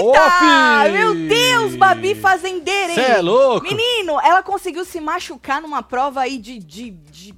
[0.00, 0.88] Eita!
[0.90, 2.94] Meu Deus, Babi Fazendeira, hein?
[2.94, 3.66] Cê é louco?
[3.66, 7.34] Menino, ela conseguiu se machucar numa prova aí de, de, de,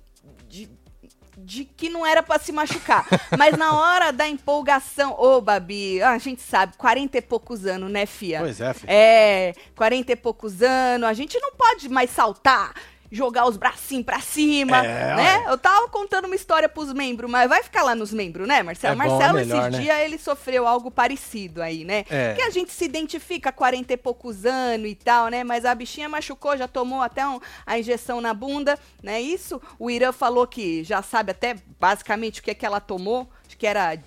[1.45, 3.07] de que não era pra se machucar.
[3.37, 8.07] Mas na hora da empolgação, ô, Babi, a gente sabe, 40 e poucos anos, né,
[8.07, 8.41] fia?
[8.41, 8.91] Pois é, filho.
[8.91, 12.75] É, 40 e poucos anos, a gente não pode mais saltar,
[13.13, 15.45] jogar os bracinhos pra cima, É, né?
[15.47, 18.95] Eu tava contando uma história pros membros, mas vai ficar lá nos membros, né, Marcelo?
[19.01, 19.85] É bom, Marcelo, é melhor, esses né?
[19.85, 22.05] dias, ele sofreu algo parecido aí, né?
[22.09, 22.33] É.
[22.35, 25.45] Que a gente se identifica 40 e poucos anos e tal, né?
[25.45, 29.21] Mas a bichinha machucou, já tomou até um- a injeção na bunda, né?
[29.21, 33.29] Isso, o Irã falou que já sabe até basicamente o que é que ela tomou,
[33.47, 33.99] acho que era...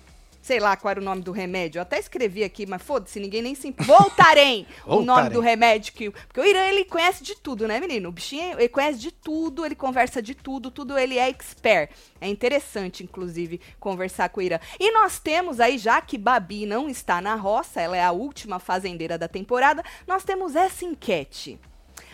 [0.46, 1.80] Sei lá qual era o nome do remédio.
[1.80, 3.74] Eu até escrevi aqui, mas foda-se, ninguém nem se.
[3.80, 4.64] Voltarem!
[4.86, 6.08] o nome do remédio que.
[6.08, 8.10] Porque o Irã, ele conhece de tudo, né, menino?
[8.10, 11.90] O bichinho, ele conhece de tudo, ele conversa de tudo, tudo ele é expert.
[12.20, 14.60] É interessante, inclusive, conversar com o Irã.
[14.78, 18.60] E nós temos aí, já que Babi não está na roça, ela é a última
[18.60, 21.58] fazendeira da temporada, nós temos essa enquete.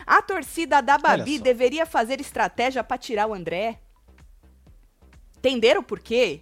[0.07, 3.79] A torcida da Babi deveria fazer estratégia para tirar o André?
[5.37, 6.41] Entenderam por quê?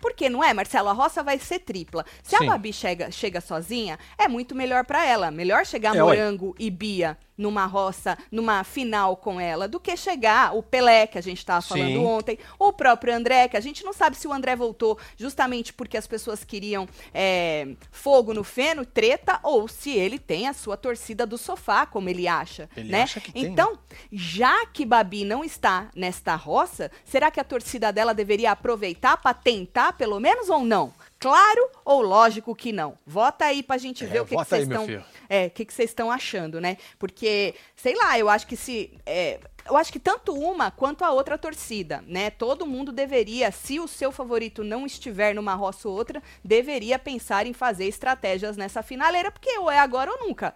[0.00, 2.04] Porque não é, Marcelo, a roça vai ser tripla.
[2.22, 2.44] Se Sim.
[2.44, 5.30] a Babi chega, chega sozinha, é muito melhor pra ela.
[5.30, 6.00] Melhor chegar É.
[6.00, 11.18] Morango e Bia numa roça, numa final com ela, do que chegar o Pelé, que
[11.18, 12.04] a gente tava falando Sim.
[12.04, 15.72] ontem, ou o próprio André, que a gente não sabe se o André voltou justamente
[15.72, 20.76] porque as pessoas queriam é, fogo no feno, treta, ou se ele tem a sua
[20.76, 22.68] torcida do sofá, como ele acha.
[22.76, 23.02] Ele né?
[23.02, 23.48] acha tem, né?
[23.48, 23.78] então,
[24.10, 29.34] já que Babi não está nesta roça, será que a torcida dela deveria aproveitar para
[29.34, 30.92] tentar, pelo menos, ou não?
[31.18, 32.98] Claro ou lógico que não?
[33.06, 34.86] Vota aí pra gente É, ver o que vocês estão.
[35.28, 36.76] É, o que vocês estão achando, né?
[36.98, 38.92] Porque, sei lá, eu acho que se.
[39.06, 42.30] é, eu acho que tanto uma quanto a outra torcida, né?
[42.30, 47.46] Todo mundo deveria, se o seu favorito não estiver numa roça ou outra, deveria pensar
[47.46, 50.54] em fazer estratégias nessa finaleira, porque ou é agora ou nunca.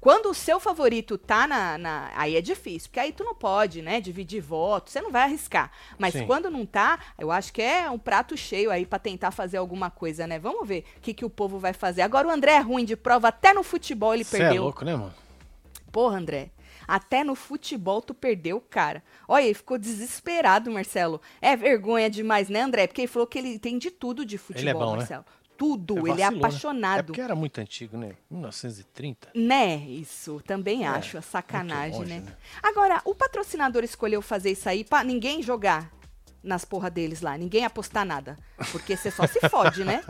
[0.00, 3.82] Quando o seu favorito tá na, na- Aí é difícil, porque aí tu não pode,
[3.82, 4.00] né?
[4.00, 5.70] Dividir voto, você não vai arriscar.
[5.98, 6.26] Mas Sim.
[6.26, 9.90] quando não tá, eu acho que é um prato cheio aí pra tentar fazer alguma
[9.90, 10.38] coisa, né?
[10.38, 12.02] Vamos ver o que, que o povo vai fazer.
[12.02, 14.62] Agora o André é ruim de prova, até no futebol ele Você é perdeu.
[14.64, 15.14] louco, né, mano?
[15.90, 16.50] Porra, André.
[16.88, 19.02] Até no futebol tu perdeu, cara.
[19.28, 21.20] Olha, ele ficou desesperado, Marcelo.
[21.40, 22.86] É vergonha demais, né, André?
[22.86, 25.06] Porque ele falou que ele tem de tudo de futebol, Ele é bom, né?
[25.56, 26.36] Tudo, ele é né?
[26.36, 27.04] É apaixonado.
[27.06, 28.12] porque era muito antigo, né?
[28.30, 29.28] 1930.
[29.34, 32.26] Né, isso, também É, acho, a sacanagem, muito longe, né?
[32.30, 32.36] né?
[32.62, 35.90] Agora, o patrocinador escolheu fazer isso aí pra ninguém jogar
[36.42, 38.36] nas porra deles lá, ninguém apostar nada.
[38.72, 40.02] Porque você só se fode, né?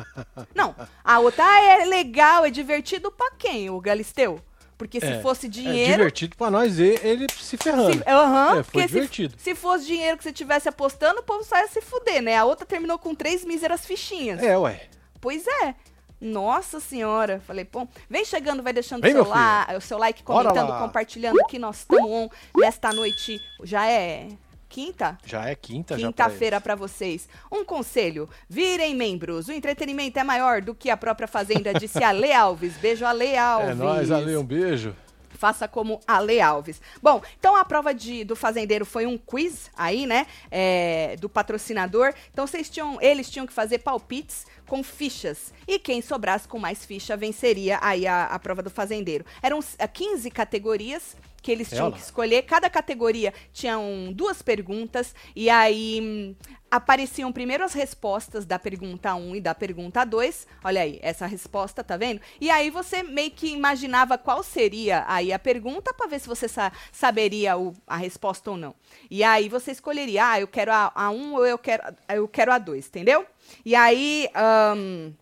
[0.54, 4.40] Não, a outra ah, é legal, é divertido pra quem, o Galisteu?
[4.78, 5.98] Porque se É, fosse É dinheiro.
[5.98, 7.92] divertido pra nós ver ele se ferrando.
[8.02, 9.34] Se, aham, É, foi porque se- divertido.
[9.38, 12.36] Se, fosse dinheiro que você tivesse apostando, o povo só ia se fuder, né?
[12.36, 14.42] A outra terminou com três míseras fichinhas.
[14.42, 14.88] É, ué.
[15.22, 15.74] Pois é.
[16.20, 17.40] Nossa senhora.
[17.46, 21.44] Falei, pô, vem chegando, vai deixando Vem, seu, meu la- o seu like, comentando, compartilhando
[21.48, 23.40] que nós estamos on nesta noite.
[23.64, 24.28] Já é
[24.68, 25.18] quinta?
[25.24, 25.96] Já é quinta.
[25.96, 27.28] Quinta-feira pra vocês.
[27.50, 29.48] Um conselho: virem membros.
[29.48, 32.74] O entretenimento é maior do que a própria Fazenda, disse a Lê Alves.
[32.76, 33.70] Beijo a Lê Alves.
[33.70, 34.94] É nóis, Ale, um beijo.
[35.30, 36.80] Faça como Ale Alves.
[37.02, 40.24] Bom, então a prova de, do fazendeiro foi um quiz aí, né?
[40.52, 42.14] é, do patrocinador.
[42.32, 45.52] Então vocês tinham, eles tinham que fazer palpites com fichas.
[45.66, 49.24] E quem sobrasse com mais ficha venceria aí a, a prova do fazendeiro.
[49.42, 51.96] Eram ah, 15 categorias que eles tinham Ela.
[51.96, 52.42] que escolher.
[52.42, 53.76] Cada categoria tinha
[54.14, 55.14] duas perguntas.
[55.34, 56.34] E aí hum,
[56.70, 60.46] apareciam primeiro as respostas da pergunta 1 e da pergunta 2.
[60.64, 62.20] Olha aí, essa resposta, tá vendo?
[62.40, 66.48] E aí você meio que imaginava qual seria aí a pergunta para ver se você
[66.48, 68.74] sa- saberia o- a resposta ou não.
[69.10, 72.52] E aí você escolheria, ah, eu quero a, a 1 ou eu quero, eu quero
[72.52, 73.26] a 2, entendeu?
[73.64, 74.28] E aí
[74.76, 75.12] hum,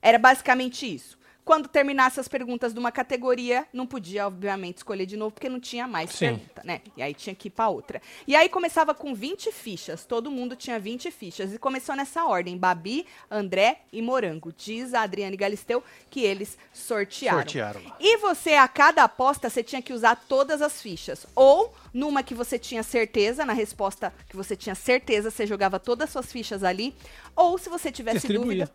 [0.00, 1.18] era basicamente isso.
[1.44, 5.58] Quando terminasse as perguntas de uma categoria, não podia, obviamente, escolher de novo, porque não
[5.58, 6.26] tinha mais Sim.
[6.26, 6.80] pergunta, né?
[6.96, 8.00] E aí tinha que ir pra outra.
[8.28, 11.52] E aí começava com 20 fichas, todo mundo tinha 20 fichas.
[11.52, 14.52] E começou nessa ordem: Babi, André e Morango.
[14.56, 17.38] Diz a Adriane Galisteu que eles sortearam.
[17.38, 17.80] Sortearam.
[17.98, 21.26] E você, a cada aposta, você tinha que usar todas as fichas.
[21.34, 26.04] Ou numa que você tinha certeza, na resposta que você tinha certeza, você jogava todas
[26.04, 26.94] as suas fichas ali.
[27.34, 28.70] Ou se você tivesse dúvida,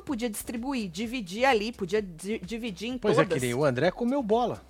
[0.00, 3.38] tu podia distribuir, dividir ali, podia di- dividir em Pois é, todas.
[3.40, 4.60] que nem o André comeu bola.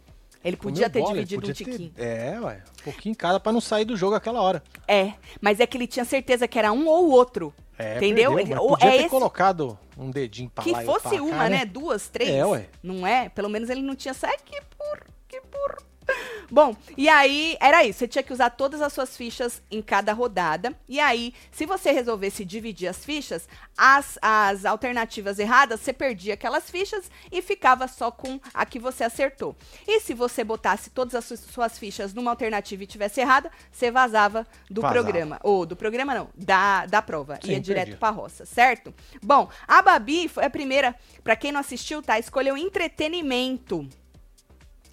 [0.44, 1.92] Ele podia ter bola, dividido um podia ter- tiquinho.
[1.96, 2.62] É, ué.
[2.80, 4.62] Um pouquinho em cada pra não sair do jogo aquela hora.
[4.86, 7.52] É, mas é que ele tinha certeza que era um ou outro.
[7.78, 8.32] É, Entendeu?
[8.34, 10.94] perdeu, Ele- ou podia é ter esse- colocado um dedinho pra Que lá e pra
[10.94, 11.64] fosse cá, uma, né?
[11.64, 12.30] Duas, três.
[12.30, 12.68] É, ué.
[12.82, 13.28] Não é?
[13.28, 14.14] Pelo menos ele não tinha.
[14.14, 15.78] Sai que burro, que burro.
[16.50, 17.98] Bom, e aí era isso.
[17.98, 20.72] Você tinha que usar todas as suas fichas em cada rodada.
[20.88, 26.70] E aí, se você resolvesse dividir as fichas, as, as alternativas erradas, você perdia aquelas
[26.70, 29.56] fichas e ficava só com a que você acertou.
[29.88, 33.90] E se você botasse todas as su- suas fichas numa alternativa e tivesse errada, você
[33.90, 35.02] vazava do Vazava.
[35.02, 35.40] programa.
[35.42, 37.38] Ou do programa não, da, da prova.
[37.44, 37.96] Sim, Ia direto perdia.
[37.98, 38.94] pra roça, certo?
[39.22, 40.94] Bom, a Babi foi a primeira,
[41.24, 42.18] pra quem não assistiu, tá?
[42.18, 43.88] Escolheu entretenimento.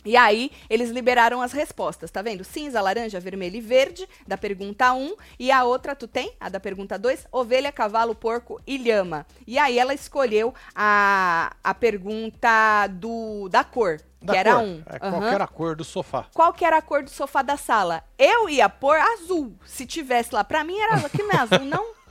[0.05, 2.43] E aí, eles liberaram as respostas, tá vendo?
[2.43, 5.15] Cinza, laranja, vermelho e verde, da pergunta 1.
[5.39, 6.33] E a outra, tu tem?
[6.39, 7.27] A da pergunta 2?
[7.31, 9.25] Ovelha, cavalo, porco e lhama.
[9.47, 14.63] E aí, ela escolheu a, a pergunta do, da cor, Da que era cor.
[14.63, 14.83] 1.
[14.87, 16.25] É, Qual que era a cor do sofá?
[16.33, 18.03] Qual que era a cor do sofá da sala?
[18.17, 19.55] Eu ia pôr azul.
[19.65, 21.05] Se tivesse lá, pra mim era azul.
[21.07, 21.93] Aqui não é azul, não?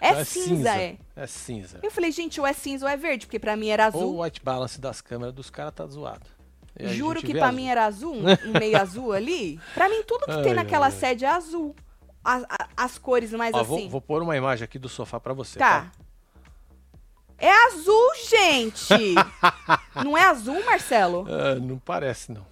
[0.00, 0.96] É Não, cinza, é.
[1.16, 1.80] É cinza.
[1.82, 4.14] Eu falei, gente, ou é cinza ou é verde, porque pra mim era Ou azul.
[4.14, 6.24] o white balance das câmeras dos caras tá zoado.
[6.80, 7.56] Juro que pra azul.
[7.56, 9.60] mim era azul, um, um meio azul ali.
[9.74, 11.74] Pra mim, tudo que tem Ai, naquela ai, sede é azul.
[12.24, 12.44] As,
[12.76, 13.66] as cores mais Ó, assim.
[13.68, 15.58] vou, vou pôr uma imagem aqui do sofá pra você.
[15.58, 15.92] Tá.
[17.38, 19.14] É azul, gente!
[20.04, 21.26] não é azul, Marcelo?
[21.28, 22.46] Ah, não parece, não.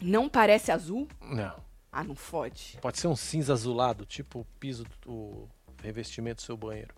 [0.00, 1.08] Não parece azul?
[1.22, 1.54] Não.
[1.90, 2.76] Ah, não fode.
[2.80, 5.48] Pode ser um cinza azulado, tipo o piso, do o
[5.82, 6.94] revestimento do seu banheiro.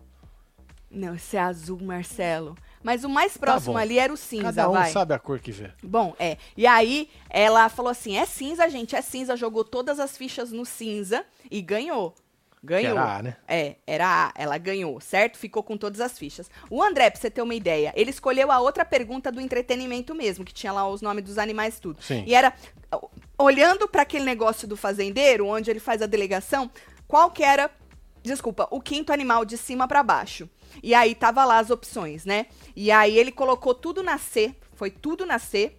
[0.89, 2.55] Não, esse é azul, Marcelo.
[2.83, 4.91] Mas o mais próximo Tá ali era o cinza, Cada um vai.
[4.91, 5.71] sabe a cor que vê.
[5.83, 6.37] Bom, é.
[6.55, 9.35] E aí, ela falou assim: é cinza, gente, é cinza.
[9.35, 12.13] Jogou todas as fichas no cinza e ganhou.
[12.63, 12.93] Ganhou.
[12.95, 13.37] Que era A, né?
[13.47, 15.37] É, era A, ela ganhou, certo?
[15.37, 16.49] Ficou com todas as fichas.
[16.69, 20.43] O André, pra você ter uma ideia, ele escolheu a outra pergunta do entretenimento mesmo,
[20.43, 22.01] que tinha lá os nomes dos animais e tudo.
[22.01, 22.23] Sim.
[22.25, 22.53] E era,
[23.37, 26.69] olhando pra aquele negócio do fazendeiro, onde ele faz a delegação,
[27.07, 27.69] qual que era,
[28.23, 30.49] desculpa, o quinto animal de cima pra baixo.
[30.81, 32.47] E aí tava lá as opções, né?
[32.75, 35.73] E aí ele colocou tudo na C, foi tudo na C,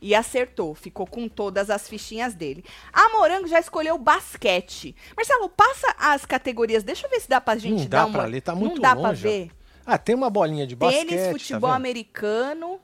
[0.00, 0.74] e acertou.
[0.74, 2.64] Ficou com todas as fichinhas dele.
[2.92, 4.94] A Morango já escolheu basquete.
[5.16, 6.82] Marcelo, passa as categorias.
[6.82, 8.18] Deixa eu ver se dá pra gente não dar dá uma...
[8.18, 9.22] pra ler, tá muito Não dá longe.
[9.22, 9.50] pra ver.
[9.86, 11.76] Ah, tem uma bolinha de basquete, Tênis, tá futebol vendo?
[11.76, 12.80] americano.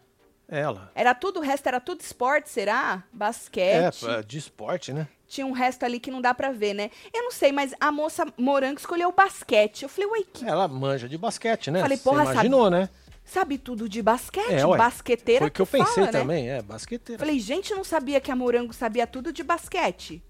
[0.51, 0.91] Ela.
[0.97, 3.05] Era tudo, o resto era tudo esporte, será?
[3.13, 4.07] É, Basquete.
[4.09, 5.07] é, de esporte, né?
[5.29, 6.91] Tinha um resto ali que não dá pra ver, né?
[7.15, 9.85] Eu não sei, mas a moça Morango escolheu basquete.
[9.85, 11.81] Eu falei, ué, que Ela manja de basquete, né?
[11.81, 12.89] Falei, porra, imaginou, né?
[13.25, 14.51] sabe tudo de basquete?
[14.51, 14.77] É, ué.
[14.77, 16.11] Basqueteira Foi o que eu fala, pensei né?
[16.11, 17.21] também, é, basqueteira.
[17.21, 20.21] Falei, gente, não sabia que a Morango sabia tudo de basquete.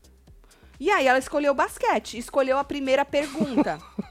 [0.78, 3.78] E aí ela escolheu basquete, escolheu a primeira pergunta.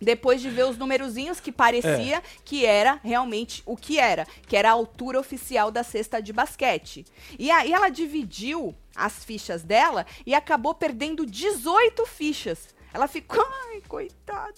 [0.00, 2.22] Depois de ver os numerozinhos que parecia É.
[2.44, 7.04] que era realmente o que era, que era a altura oficial da cesta de basquete.
[7.38, 12.68] E aí ela dividiu as fichas dela e acabou perdendo 18 fichas.
[12.92, 14.52] Ela ficou, ai, coitada.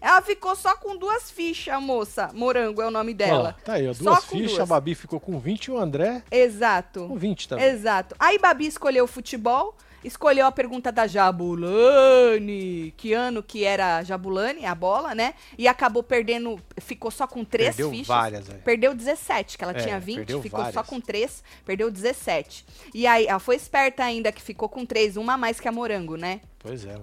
[0.00, 2.30] Ela ficou só com duas fichas, moça.
[2.32, 3.56] Morango é o nome dela.
[3.58, 4.60] Ó, tá aí, ó, duas fichas, duas.
[4.60, 7.08] a Babi ficou com 20 e o André Exato.
[7.08, 7.64] com 20 também.
[7.66, 8.14] Exato.
[8.20, 12.92] Aí Babi escolheu futebol, escolheu a pergunta da Jabulani.
[12.96, 15.34] Que ano que era Jabulani, a bola, né?
[15.56, 18.06] E acabou perdendo, ficou só com três Perdeu fichas.
[18.06, 18.60] várias, velho.
[18.62, 20.86] Perdeu 17, que ela É, tinha 20, perdeu ficou só várias.
[20.86, 22.64] com 3, perdeu 17.
[22.94, 25.72] E aí, ela foi esperta ainda, que ficou com 3, uma a mais que a
[25.72, 26.40] Morango, né?
[26.58, 26.96] Pois é.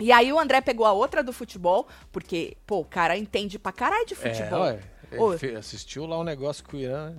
[0.00, 3.70] E aí o André pegou a outra do futebol, porque, pô, o cara entende pra
[3.72, 4.66] caralho de futebol.
[4.66, 4.80] É, ué.
[5.12, 5.20] Ele
[5.56, 5.58] Ô.
[5.58, 7.14] assistiu lá um negócio com o Irã.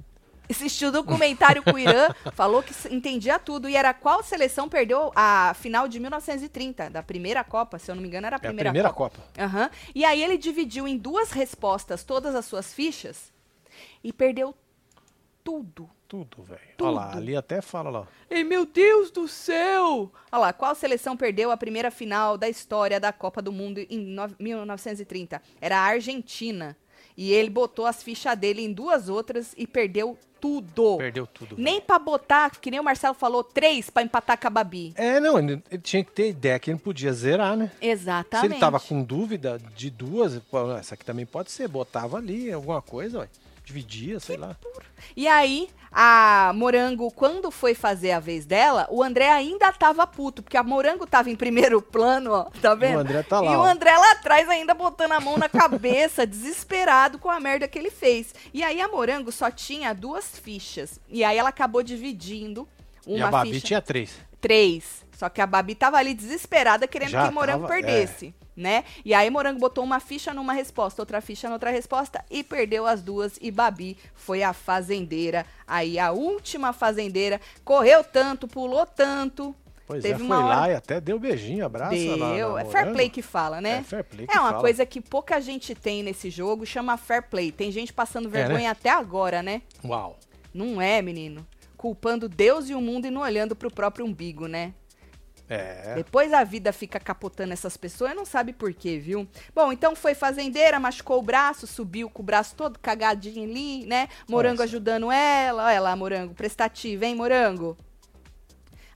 [0.50, 3.68] Assistiu o documentário com o Irã, falou que entendia tudo.
[3.70, 8.02] E era qual seleção perdeu a final de 1930, da primeira Copa, se eu não
[8.02, 9.20] me engano, era a É a primeira, primeira Copa.
[9.20, 9.44] Copa.
[9.44, 9.70] Aham.
[9.96, 13.32] E aí ele dividiu em duas respostas todas as suas fichas
[14.04, 14.56] e perdeu
[15.44, 15.90] tudo.
[16.08, 16.62] Tudo, velho.
[16.80, 18.08] Olha lá, ali até fala lá.
[18.30, 20.12] Ei, meu Deus do céu!
[20.32, 23.98] Olha lá, qual seleção perdeu a primeira final da história da Copa do Mundo em
[23.98, 25.42] no- 1930?
[25.60, 26.78] Era a Argentina.
[27.16, 30.98] E ele botou as fichas dele em duas outras e perdeu tudo.
[30.98, 31.56] Perdeu tudo.
[31.58, 34.94] Nem pra botar, que nem o Marcelo falou, três pra empatar com a Babi.
[34.98, 37.72] É, não, ele, ele tinha que ter ideia que ele podia zerar, né?
[37.82, 38.50] Exatamente.
[38.50, 40.42] Se ele tava com dúvida de duas,
[40.78, 43.30] essa aqui também pode ser, botava ali alguma coisa, ué.
[43.64, 44.56] Dividia, sei lá.
[45.16, 50.42] E aí, a Morango, quando foi fazer a vez dela, o André ainda tava puto,
[50.42, 53.00] porque a Morango tava em primeiro plano, ó, tá vendo?
[53.00, 53.66] André tá lá, E o ó.
[53.66, 57.92] André lá atrás ainda botando a mão na cabeça, desesperado com a merda que ele
[57.92, 58.34] fez.
[58.54, 61.00] E aí a Morango só tinha duas fichas.
[61.08, 62.68] E aí ela acabou dividindo
[63.06, 63.68] uma e a Babi ficha.
[63.68, 64.12] tinha três.
[64.42, 65.04] três.
[65.16, 67.80] Só que a Babi tava ali desesperada querendo Já que Morango tava,
[68.30, 68.34] é.
[68.56, 68.84] Né?
[69.04, 73.02] E aí Morango botou uma ficha numa resposta, outra ficha noutra resposta e perdeu as
[73.02, 73.38] duas.
[73.42, 75.46] E Babi foi a fazendeira.
[75.68, 79.56] Aí a última fazendeira correu tanto, pulou tanto.
[79.86, 81.92] Pois Teve é, foi uma hora- lá e até deu beijinho, abraço.
[81.96, 82.54] Deu.
[82.54, 83.80] na é fair play que fala, né?
[83.80, 84.62] É fair play É uma fala.
[84.62, 87.52] coisa que pouca gente tem nesse jogo, chama fair play.
[87.52, 88.32] Tem gente passando né?
[88.32, 89.62] vergonha até agora, né?
[89.84, 90.18] Uau.
[90.54, 91.46] Não é, menino.
[91.76, 94.74] Culpando Deus e o mundo e não olhando pro próprio umbigo, né?
[95.54, 95.94] É.
[95.96, 99.28] Depois a vida fica capotando essas pessoas e não sabe por quê, viu?
[99.54, 104.08] Bom, então foi fazendeira, machucou o braço, subiu com o braço todo cagadinho ali, né?
[104.28, 104.64] Morango Nossa.
[104.64, 105.66] ajudando ela.
[105.66, 107.78] Olha lá, Morango, prestativa, hein, Morango?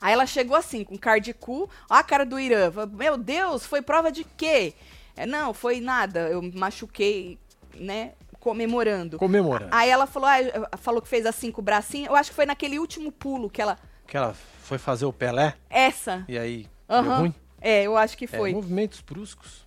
[0.01, 2.71] Aí ela chegou assim, com cardicu, ó a cara do Irã.
[2.91, 4.73] Meu Deus, foi prova de quê?
[5.15, 7.39] É, não, foi nada, eu machuquei,
[7.75, 9.17] né, comemorando.
[9.17, 9.69] Comemorando.
[9.73, 12.07] Aí ela falou, ah, falou que fez assim com o bracinho.
[12.07, 13.77] Eu acho que foi naquele último pulo que ela.
[14.07, 14.33] Que ela
[14.63, 16.23] foi fazer o Pelé Essa.
[16.27, 17.19] e aí deu Aham.
[17.19, 17.35] ruim.
[17.61, 18.53] É, eu acho que É, foi.
[18.53, 19.65] movimentos bruscos.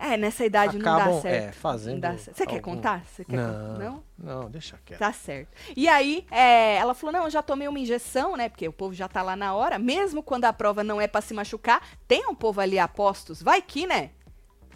[0.00, 1.48] É, nessa idade não acabam dá certo.
[1.48, 1.94] é, fazendo.
[1.94, 2.36] Não dá certo.
[2.36, 3.04] Você quer algum- contar?
[3.04, 4.04] Você quer Não, con- não?
[4.42, 5.00] não, deixa quieto.
[5.00, 5.48] Tá certo.
[5.76, 8.48] E aí, é, ela falou: não, eu já tomei uma injeção, né?
[8.48, 9.76] Porque o povo já tá lá na hora.
[9.76, 13.42] Mesmo quando a prova não é pra se machucar, tem um povo ali a postos.
[13.42, 14.10] Vai que, né?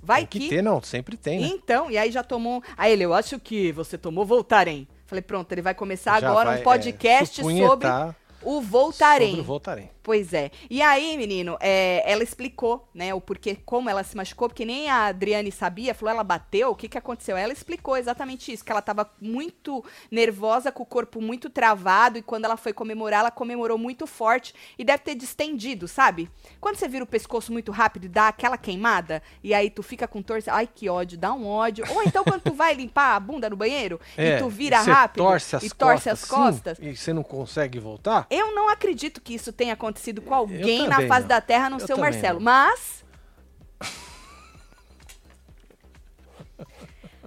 [0.02, 0.48] Vai Tem que que.
[0.56, 1.46] ter, não, sempre tem, né?
[1.46, 2.60] Então, e aí já tomou.
[2.76, 4.86] Aí ele, eu acho que você tomou Voltaren.
[5.06, 7.96] Falei, pronto, ele vai começar Já agora vai, um podcast é, sobre
[8.44, 9.26] o Voltaren.
[9.26, 9.88] Sobre o Voltaren.
[10.02, 10.50] Pois é.
[10.68, 14.90] E aí, menino, é, ela explicou, né, o porquê, como ela se machucou, porque nem
[14.90, 17.36] a Adriane sabia, falou, ela bateu, o que que aconteceu?
[17.36, 22.22] Ela explicou exatamente isso, que ela tava muito nervosa, com o corpo muito travado, e
[22.22, 26.28] quando ela foi comemorar, ela comemorou muito forte, e deve ter distendido, sabe?
[26.60, 30.08] Quando você vira o pescoço muito rápido e dá aquela queimada, e aí tu fica
[30.08, 31.84] com torce, ai que ódio, dá um ódio.
[31.94, 34.90] Ou então quando tu vai limpar a bunda no banheiro, e tu vira É, você
[34.90, 38.26] rápido, torce e torce costas, as costas, sim, e você não consegue voltar?
[38.32, 41.28] Eu não acredito que isso tenha acontecido com alguém na face não.
[41.28, 42.38] da Terra, a não Eu ser o Marcelo.
[42.38, 42.44] não.
[42.44, 43.02] Mas.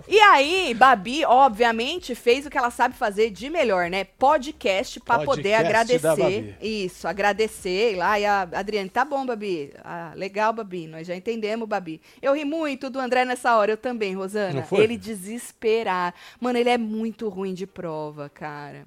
[0.07, 4.03] E aí, Babi, obviamente, fez o que ela sabe fazer de melhor, né?
[4.03, 6.55] Podcast pra poder agradecer.
[6.61, 8.19] Isso, agradecer lá.
[8.19, 9.73] E a Adriane, tá bom, Babi.
[9.83, 10.85] Ah, legal, Babi.
[10.85, 11.99] Nós já entendemos, Babi.
[12.21, 14.53] Eu ri muito do André nessa hora, eu também, Rosana.
[14.53, 14.83] Não foi?
[14.83, 16.13] Ele desesperar.
[16.39, 18.85] Mano, ele é muito ruim de prova, cara.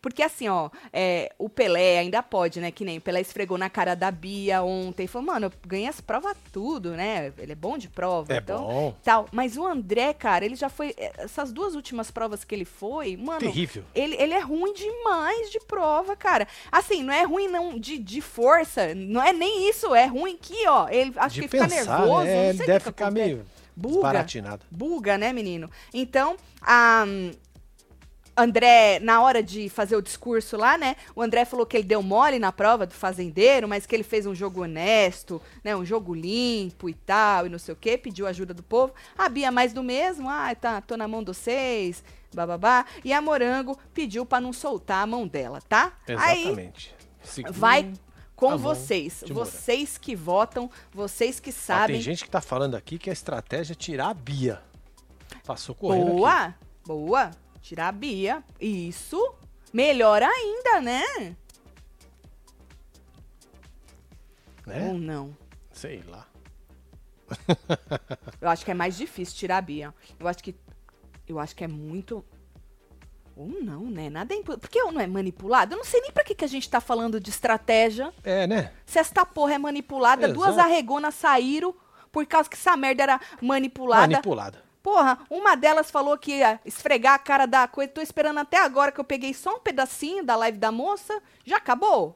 [0.00, 2.70] Porque assim, ó, é, o Pelé ainda pode, né?
[2.70, 5.06] Que nem o Pelé esfregou na cara da Bia ontem.
[5.06, 7.32] Falou, mano, eu ganhei as provas tudo, né?
[7.38, 8.32] Ele é bom de prova.
[8.32, 8.96] É então, bom.
[9.02, 9.26] Tal.
[9.32, 10.94] Mas o André, cara, ele já foi.
[10.96, 13.40] é, Essas duas últimas provas que ele foi, mano.
[13.40, 13.84] Terrível.
[13.94, 16.46] Ele, ele é ruim demais de prova, cara.
[16.70, 20.66] Assim, não é ruim não de, de força, não é nem isso, é ruim que,
[20.66, 22.34] ó, ele acho de que fica pensar, nervoso, né?
[22.34, 23.44] não Ele deve ficar meio
[23.76, 24.26] Buga.
[24.70, 25.68] Buga, né, menino?
[25.92, 27.32] Então, a hum,
[28.36, 30.96] André, na hora de fazer o discurso lá, né?
[31.14, 34.26] O André falou que ele deu mole na prova do fazendeiro, mas que ele fez
[34.26, 35.74] um jogo honesto, né?
[35.76, 38.92] Um jogo limpo e tal, e não sei o quê, pediu ajuda do povo.
[39.16, 42.02] A Bia mais do mesmo, ah, tá, tô na mão de vocês,
[42.34, 42.84] bababá.
[43.04, 45.92] E a Morango pediu pra não soltar a mão dela, tá?
[46.08, 46.94] Aí Exatamente.
[47.22, 47.92] Segura- vai
[48.34, 51.96] com vocês, vocês que votam, vocês que sabem.
[51.96, 54.60] tem gente que tá falando aqui que a estratégia é tirar a Bia.
[55.46, 56.16] Passou correndo aqui.
[56.16, 57.30] Boa, boa.
[57.64, 58.44] Tirar a Bia.
[58.60, 59.18] Isso.
[59.72, 61.34] Melhor ainda, né?
[64.66, 64.86] Né?
[64.86, 65.34] Ou não?
[65.72, 66.26] Sei lá.
[68.38, 69.94] Eu acho que é mais difícil tirar a Bia.
[70.20, 70.54] Eu acho que.
[71.26, 72.22] Eu acho que é muito.
[73.34, 74.10] Ou não, né?
[74.10, 74.58] Nada é impo...
[74.58, 75.72] Porque não é manipulado?
[75.72, 78.12] Eu não sei nem pra que, que a gente tá falando de estratégia.
[78.22, 78.74] É, né?
[78.84, 80.68] Se esta porra é manipulada, duas Exato.
[80.68, 81.74] arregonas saíram
[82.12, 84.02] por causa que essa merda era manipulada.
[84.02, 84.64] Manipulada.
[84.84, 87.90] Porra, uma delas falou que ia esfregar a cara da coisa.
[87.90, 91.22] Tô esperando até agora que eu peguei só um pedacinho da live da moça.
[91.42, 92.14] Já acabou?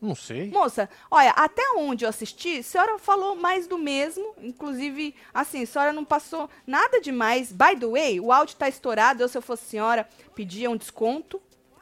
[0.00, 0.50] Não sei.
[0.50, 4.34] Moça, olha, até onde eu assisti, a senhora falou mais do mesmo.
[4.42, 7.52] Inclusive, assim, a senhora não passou nada demais.
[7.52, 9.22] By the way, o áudio tá estourado.
[9.22, 11.38] Eu, se eu fosse senhora, pedia um desconto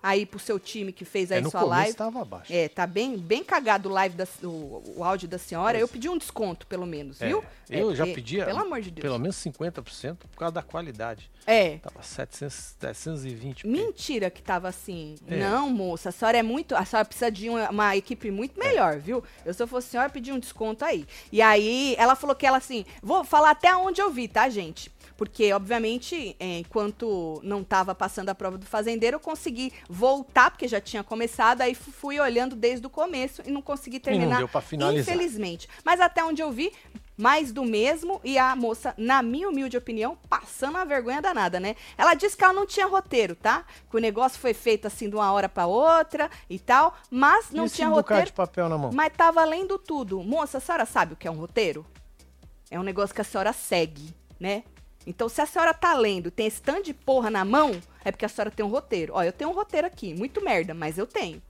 [0.06, 1.94] aí pro seu time que fez aí É, no sua live.
[1.94, 2.52] tava abaixo.
[2.52, 5.78] É, tá bem, bem cagado o live da, o, o áudio da senhora.
[5.78, 7.42] Eu pedi um desconto, pelo menos, É, viu?
[7.70, 9.02] Eu É, já pedia Pelo amor de Deus.
[9.02, 11.30] pelo menos 50% por causa da qualidade.
[11.46, 11.78] É.
[11.78, 13.66] Tava 700, 720.
[13.66, 15.14] Mentira que tava assim.
[15.26, 15.37] É.
[15.37, 16.75] Não, moça, a senhora é muito.
[16.76, 18.68] A senhora precisa de uma, uma equipe muito É.
[18.68, 19.25] melhor, viu?
[19.44, 21.06] Eu, se eu fosse senhora, pedir um desconto aí.
[21.32, 22.84] E aí, ela falou que ela assim.
[23.02, 24.90] Vou falar até onde eu vi, tá, gente?
[25.16, 30.66] Porque, obviamente, é, enquanto não tava passando a prova do fazendeiro, eu consegui voltar, porque
[30.66, 34.38] já tinha começado, aí fu- fui olhando desde o começo e não consegui terminar.
[34.38, 35.14] deu pra finalizar.
[35.14, 35.68] Infelizmente.
[35.85, 36.73] Mas até onde eu vi,
[37.16, 41.76] mais do mesmo e a moça, na minha humilde opinião, passando uma vergonha danada, né?
[41.97, 43.64] Ela disse que ela não tinha roteiro, tá?
[43.88, 47.66] Que o negócio foi feito assim de uma hora para outra e tal, mas não
[47.66, 48.26] e tinha roteiro.
[48.26, 48.90] de papel na mão?
[48.92, 50.21] Mas tava lendo tudo.
[50.25, 51.87] Moça, a senhora sabe o que é um roteiro?
[52.68, 54.64] É um negócio que a senhora segue, né?
[55.06, 57.73] Então, se a senhora tá lendo, tem esse tanto de porra na mão,
[58.04, 59.12] é porque a senhora tem um roteiro.
[59.14, 61.42] Ó, eu tenho um roteiro aqui, muito merda, mas eu tenho.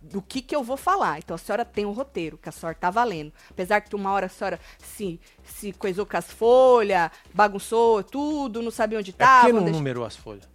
[0.00, 1.18] Do que que eu vou falar.
[1.18, 3.32] Então, a senhora tem um roteiro, que a senhora tá valendo.
[3.50, 8.70] Apesar que uma hora a senhora se, se coisou com as folhas, bagunçou tudo, não
[8.70, 9.40] sabia onde É tava.
[9.40, 10.46] porque não deixa- numerou as folhas.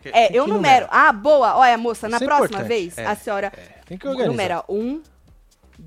[0.00, 0.86] Que- É, que eu numero.
[0.90, 1.56] Ah, boa.
[1.56, 2.68] Olha, moça, na é próxima importante.
[2.68, 4.30] vez, É, a senhora é, tem que organizar.
[4.30, 5.02] numera um,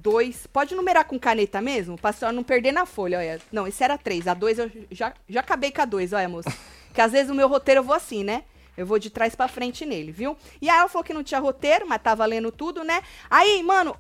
[0.02, 0.48] dois.
[0.48, 1.98] Pode numerar com caneta mesmo?
[1.98, 3.42] Pra senhora não perder na folha, olha.
[3.52, 4.28] Não, esse era três.
[4.28, 6.54] A dois eu já, já acabei com a dois, olha, moça.
[6.94, 8.44] que às vezes o meu roteiro eu vou assim, né?
[8.76, 10.38] Eu vou de trás pra frente nele, viu?
[10.62, 13.02] E aí ela falou que não tinha roteiro, mas tava lendo tudo, né?
[13.28, 13.96] Aí, mano,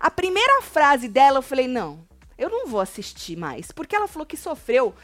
[0.00, 2.06] a primeira frase dela eu falei, não,
[2.38, 3.70] eu não vou assistir mais.
[3.70, 4.94] Porque ela falou que sofreu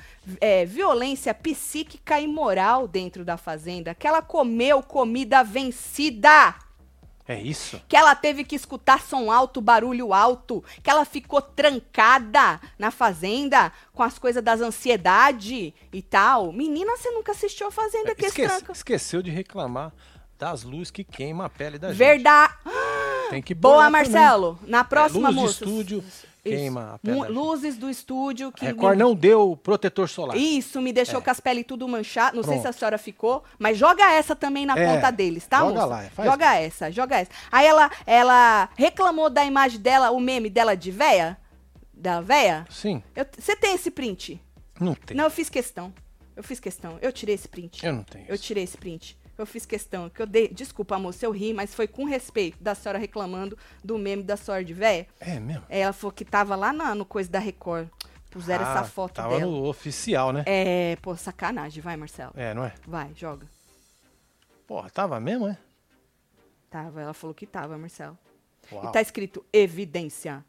[0.40, 3.94] é, violência psíquica e moral dentro da fazenda.
[3.94, 6.54] Que ela comeu comida vencida
[7.28, 7.80] É isso?
[7.88, 13.72] que ela teve que escutar som alto, barulho alto, que ela ficou trancada na fazenda
[13.92, 16.52] com as coisas das ansiedade e tal.
[16.52, 18.72] Menina, você nunca assistiu a Fazenda que Esquece- tranca.
[18.72, 19.92] esqueceu de reclamar
[20.38, 21.98] das luzes que queimam a pele da gente.
[21.98, 22.54] Verdade.
[23.28, 24.10] Tem que Boa, lá também.
[24.10, 24.58] Marcelo.
[24.66, 26.04] Na próxima, luz de estúdio
[26.42, 27.28] queima a.
[27.28, 30.36] Luzes do estúdio que Record me- não deu protetor solar.
[30.36, 31.22] Isso, me deixou É.
[31.22, 32.34] com as peles tudo manchadas.
[32.34, 32.62] Não sei Pronto.
[32.62, 35.86] se a senhora ficou, mas joga essa também na É, conta deles, tá, joga moça?
[35.86, 37.30] lá, faz joga essa, joga essa.
[37.52, 41.36] Aí ela, ela reclamou da imagem dela, o meme dela de véia,
[41.92, 42.66] da véia.
[42.70, 43.02] Sim,
[43.38, 44.40] Você tem esse print?
[44.80, 45.16] não tem.
[45.16, 45.92] Não, eu fiz questão.
[46.34, 46.98] Eu fiz questão.
[47.02, 47.84] Eu tirei esse print.
[47.84, 48.24] Eu não tenho.
[48.26, 49.18] Eu tirei esse print.
[49.40, 50.08] Eu fiz questão.
[50.10, 50.48] Que eu dei.
[50.48, 54.64] Desculpa, moça, eu ri, mas foi com respeito da senhora reclamando do meme da senhora
[54.64, 55.06] de véia.
[55.18, 55.64] É mesmo?
[55.68, 57.88] Ela falou que tava lá na, no coisa da Record.
[58.30, 59.50] Puseram Ah, essa foto Tava dela.
[59.50, 60.44] no oficial, né?
[60.46, 61.82] É, pô, sacanagem.
[61.82, 62.32] Vai, Marcelo.
[62.36, 62.72] É, não é?
[62.86, 63.46] Vai, joga.
[64.68, 65.58] Porra, tava mesmo, é?
[66.70, 68.16] Tava, ela falou que tava, Marcelo.
[68.70, 68.88] Uau.
[68.88, 70.44] E tá escrito evidência.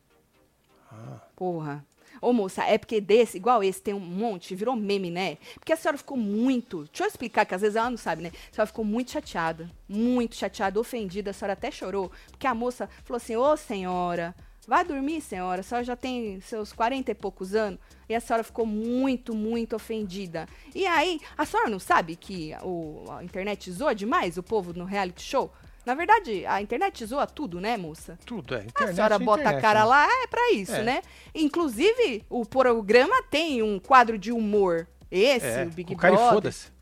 [0.91, 1.19] Ah.
[1.35, 1.83] Porra.
[2.21, 5.39] Ô, moça, é porque desse, igual esse, tem um monte, virou meme, né?
[5.55, 6.83] Porque a senhora ficou muito.
[6.85, 8.31] Deixa eu explicar, que às vezes ela não sabe, né?
[8.51, 9.67] A senhora ficou muito chateada.
[9.89, 11.31] Muito chateada, ofendida.
[11.31, 12.11] A senhora até chorou.
[12.29, 14.35] Porque a moça falou assim: Ô, senhora,
[14.67, 15.61] vai dormir, senhora.
[15.61, 17.79] A senhora já tem seus 40 e poucos anos.
[18.07, 20.47] E a senhora ficou muito, muito ofendida.
[20.75, 24.85] E aí, a senhora não sabe que o, a internet zoa demais o povo no
[24.85, 25.51] reality show?
[25.85, 28.17] Na verdade, a internet zoa tudo, né, moça?
[28.25, 28.59] Tudo, é.
[28.59, 29.85] A Internet, senhora é bota a internet, cara né?
[29.85, 30.83] lá, é pra isso, É.
[30.83, 31.01] né?
[31.33, 34.87] Inclusive, o programa tem um quadro de humor.
[35.09, 36.33] Esse, É, o Big o cara Brother.
[36.33, 36.81] foda-se.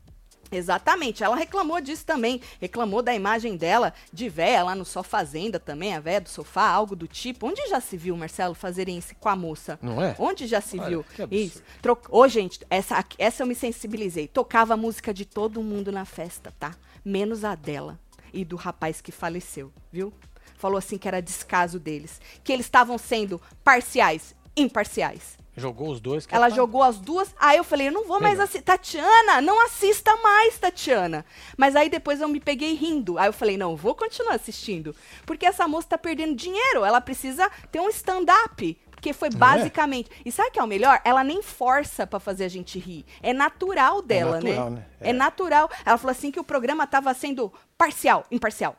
[0.52, 2.40] Exatamente, ela reclamou disso também.
[2.60, 6.68] Reclamou da imagem dela de véia lá no Só Fazenda também, a véia do sofá,
[6.68, 7.46] algo do tipo.
[7.46, 9.78] Onde já se viu, Marcelo, fazerem isso com a moça?
[9.80, 10.14] Não é?
[10.18, 11.04] Onde já se Olha, viu?
[11.30, 11.62] Isso.
[11.80, 11.96] Tro...
[12.10, 14.26] Ô, gente, essa, essa eu me sensibilizei.
[14.26, 16.74] Tocava a música de todo mundo na festa, tá?
[17.04, 17.98] Menos a dela
[18.32, 20.12] e do rapaz que faleceu, viu?
[20.56, 22.20] Falou assim que era descaso deles.
[22.44, 25.38] Que eles estavam sendo parciais, imparciais.
[25.56, 26.26] Jogou os dois.
[26.26, 27.34] que Ela é jogou as duas.
[27.38, 28.62] Aí eu falei, eu não vou mais assistir.
[28.62, 31.24] Tatiana, não assista mais, Tatiana.
[31.56, 33.18] Mas aí depois eu me peguei rindo.
[33.18, 34.94] Aí eu falei, não, vou continuar assistindo.
[35.26, 36.84] Porque essa moça tá perdendo dinheiro.
[36.84, 38.78] Ela precisa ter um stand-up.
[39.00, 39.30] Porque foi é?
[39.30, 40.10] basicamente.
[40.24, 41.00] E sabe o que é o melhor?
[41.04, 43.06] Ela nem força pra fazer a gente rir.
[43.22, 44.76] É natural dela, natural, né?
[44.76, 44.86] né?
[45.00, 45.10] É.
[45.10, 45.12] É.
[45.12, 45.70] natural.
[45.84, 48.76] Ela falou assim que o programa tava sendo parcial, imparcial.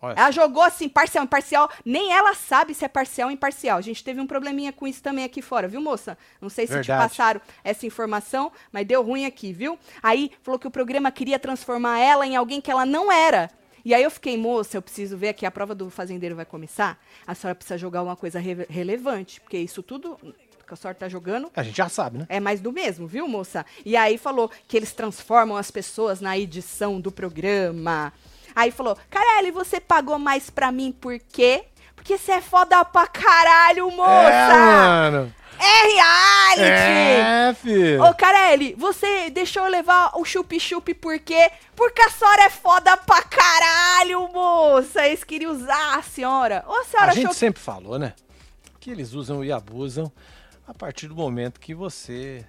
[0.00, 1.70] Olha, Ela jogou assim, parcial, imparcial.
[1.84, 3.78] Nem ela sabe se é parcial ou imparcial.
[3.78, 6.16] A gente teve um probleminha com isso também aqui fora, viu, moça?
[6.40, 7.08] Não sei se te Verdade.
[7.08, 9.78] passaram essa informação, mas deu ruim aqui, viu?
[10.02, 13.50] Aí falou que o programa queria transformar ela em alguém que ela não era.
[13.86, 16.98] E aí eu fiquei, moça, eu preciso ver aqui, a prova do fazendeiro vai começar.
[17.24, 20.18] A senhora precisa jogar uma coisa re- relevante, porque isso tudo
[20.66, 22.26] que a senhora tá jogando A gente já sabe, né?
[22.28, 23.64] é mais do mesmo, viu, moça?
[23.84, 28.12] E aí falou que eles transformam as pessoas na edição do programa.
[28.56, 31.66] Aí falou, Carelli, você pagou mais pra mim por quê?
[31.94, 34.54] Porque você é foda pra caralho, É, moça!
[34.58, 35.34] mano.
[35.58, 36.62] É, reality!
[36.62, 38.04] É, filho.
[38.04, 41.50] Ô, Carelli, você deixou eu levar o chup-chup por quê?
[41.74, 45.06] Porque a senhora é foda pra caralho, moça!
[45.06, 46.64] Eles queriam usar a senhora.
[46.66, 48.12] Ô, a senhora A gente sempre falou, né?
[48.80, 50.10] Que eles usam e abusam
[50.66, 52.44] a partir do momento que você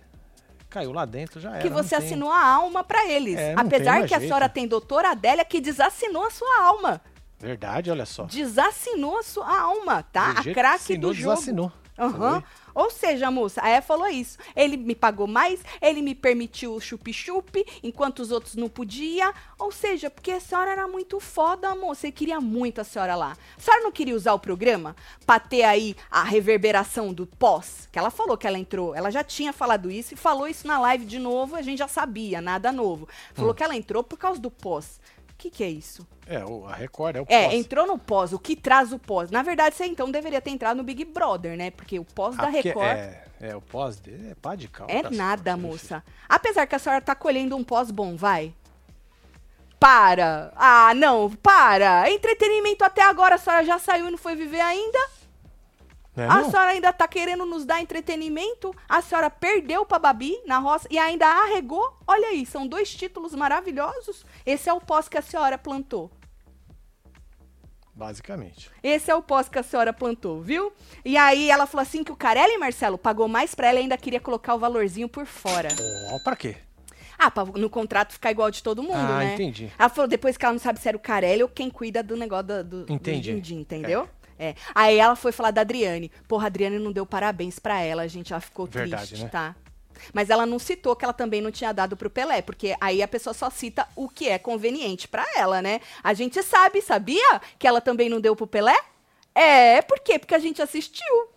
[0.70, 1.62] caiu lá dentro, já era.
[1.62, 3.38] que você tem- assinou a alma pra eles.
[3.38, 4.22] É, Apesar que a jeito.
[4.28, 7.02] senhora tem doutora Adélia que desassinou a sua alma.
[7.40, 8.24] Verdade, olha só.
[8.24, 10.34] Desassinou a sua alma, tá?
[10.34, 11.36] Do A craque do jogo.
[11.36, 11.72] desassinou.
[11.98, 12.44] Aham.
[12.78, 14.38] Ou seja, moça, a falou isso.
[14.56, 19.34] Ele me pagou mais, ele me permitiu o chup-chup, enquanto os outros não podia.
[19.58, 22.06] Ou seja, porque a senhora era muito foda, moça.
[22.06, 23.36] Ele queria muito a senhora lá.
[23.58, 27.90] A senhora não queria usar o programa pra ter aí a reverberação do pós?
[27.92, 28.94] Que ela falou que ela entrou.
[28.94, 31.56] Ela já tinha falado isso e falou isso na live de novo.
[31.56, 33.10] A gente já sabia, nada novo.
[33.34, 35.00] Falou que ela entrou por causa do pós.
[35.48, 36.06] O que, que é isso?
[36.28, 37.54] É, o- a Record é o É, pós.
[37.54, 38.34] entrou no pós.
[38.34, 39.32] O que traz o pós?
[39.32, 41.72] Na verdade, você então deveria ter entrado no Big Brother, né?
[41.72, 44.88] Porque o pós Ah, da Record É, é, o pós dele é pá de cal.
[44.90, 46.04] é tá nada, certo, moça.
[46.28, 48.54] Apesar que a senhora tá colhendo um pós bom, vai.
[49.80, 50.52] Para!
[50.58, 52.12] Ah, não, para!
[52.12, 55.00] Entretenimento até agora, a senhora já saiu e não foi viver ainda?
[56.18, 58.76] É A senhora ainda tá querendo nos dar entretenimento?
[58.90, 61.96] A senhora perdeu pra Babi na roça e ainda arregou?
[62.08, 64.26] Olha aí, são dois títulos maravilhosos.
[64.44, 66.10] Esse é o pós que a senhora plantou.
[67.94, 68.72] Basicamente.
[68.82, 70.74] Esse é o pós que a senhora plantou, viu?
[71.06, 73.98] E aí ela falou assim que o Carelli, Marcelo, pagou mais pra ela e ainda
[73.98, 75.70] queria colocar o valorzinho por fora.
[76.12, 76.58] Ó, pra quê?
[77.18, 79.34] Ah, pra no contrato ficar igual de todo mundo, ah, né?
[79.34, 79.72] entendi.
[79.78, 82.16] Ela falou depois que ela não sabe se era o Carelli ou quem cuida do
[82.16, 83.34] negócio do, do, do Entendi.
[83.34, 84.04] din-din, entendeu?
[84.04, 84.17] É.
[84.76, 86.12] Aí ela foi falar da Adriane.
[86.28, 88.34] Porra, a Adriane não deu parabéns pra ela, a gente.
[88.34, 89.30] Ela ficou Verdade, triste, né?
[89.30, 89.56] tá?
[90.14, 93.08] Mas ela não citou que ela também não tinha dado pro Pelé, porque aí a
[93.08, 95.82] pessoa só cita o que é conveniente pra ela, né?
[96.04, 97.42] A gente sabe, sabia?
[97.58, 98.78] Que ela também não deu pro Pelé?
[99.34, 100.20] É, por quê?
[100.20, 101.30] Porque a gente assistiu.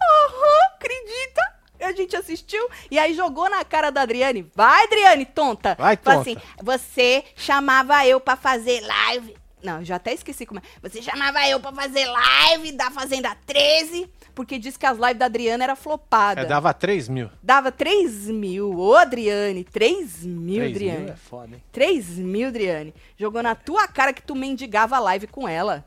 [0.00, 1.56] Aham, acredita?
[1.80, 4.50] A gente assistiu e aí jogou na cara da Adriane.
[4.54, 5.74] Vai, Adriane, tonta.
[5.78, 6.30] Vai, Fala tonta.
[6.30, 9.36] assim, você chamava eu pra fazer live.
[9.62, 10.62] Não, já até esqueci como é.
[10.88, 15.24] Você chamava eu pra fazer live da Fazenda 13, porque disse que as lives da
[15.26, 16.42] Adriana era flopada.
[16.42, 17.30] É, dava 3 mil.
[17.42, 18.78] Dava 3 mil.
[18.78, 20.98] Ô, Adriane, 3 mil, 3 Adriane.
[21.04, 21.62] mil é foda, hein?
[21.72, 22.94] 3 mil, Adriane.
[23.16, 25.84] Jogou na tua cara que tu mendigava live com ela.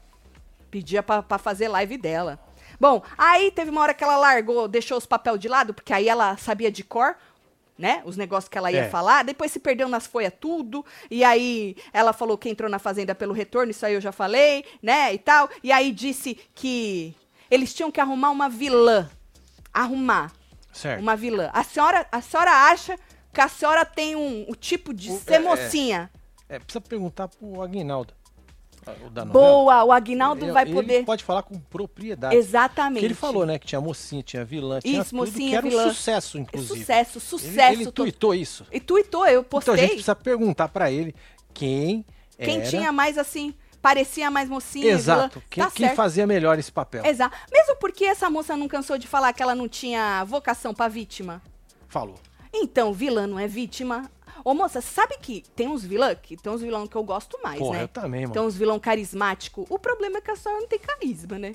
[0.71, 2.39] Pedia pra, pra fazer live dela.
[2.79, 6.08] Bom, aí teve uma hora que ela largou, deixou os papel de lado, porque aí
[6.08, 7.15] ela sabia de cor,
[7.79, 8.01] né?
[8.05, 8.89] Os negócios que ela ia É.
[8.89, 9.23] falar.
[9.23, 10.85] Depois se perdeu nas folhas tudo.
[11.09, 14.65] E aí ela falou que entrou na fazenda pelo retorno, isso aí eu já falei,
[14.83, 15.13] né?
[15.13, 15.49] E tal.
[15.63, 17.15] E aí disse que
[17.49, 19.09] eles tinham que arrumar uma vilã.
[19.73, 20.31] Arrumar
[20.73, 21.01] Certo.
[21.01, 21.49] uma vilã.
[21.53, 22.99] A senhora, a senhora acha
[23.33, 25.39] que a senhora tem um, o tipo de O- ser é, é.
[25.39, 26.11] mocinha?
[26.49, 28.13] É, precisa perguntar pro Aguinaldo.
[29.06, 29.45] O da novela.
[29.45, 31.06] Boa, o Aguinaldo Ele- vai ele poder.
[31.06, 32.36] pode falar com propriedade.
[32.36, 33.04] Exatamente.
[33.06, 35.86] Ele falou, né, que tinha mocinha, tinha vilã, tinha Isso, tudo, mocinha, que era vilã.
[35.86, 36.80] um sucesso, inclusive.
[36.80, 37.73] Sucesso, Ele- sucesso.
[37.73, 38.65] Ele, to- tuitou isso.
[38.71, 39.73] E tuitou, eu postei.
[39.73, 41.13] Então a gente precisa perguntar pra ele
[41.54, 42.06] quem
[42.38, 42.69] Quem era...
[42.69, 44.91] tinha mais assim, parecia mais mocinha.
[44.91, 45.41] Exato.
[45.49, 47.06] Quem, tá quem fazia melhor esse papel.
[47.06, 47.36] Exato.
[47.52, 51.41] Mesmo porque essa moça não cansou de falar que ela não tinha vocação pra vítima.
[51.88, 52.15] Falou.
[52.54, 54.10] Então, vilã não é vítima.
[54.43, 57.60] Ô, moça, sabe que tem uns vilã, que tem uns vilão que eu gosto mais,
[57.60, 57.84] Porra, né?
[57.84, 58.34] eu também, mano.
[58.34, 59.65] Tem uns vilão carismático.
[59.69, 61.54] O problema é que a senhora não tem carisma, né?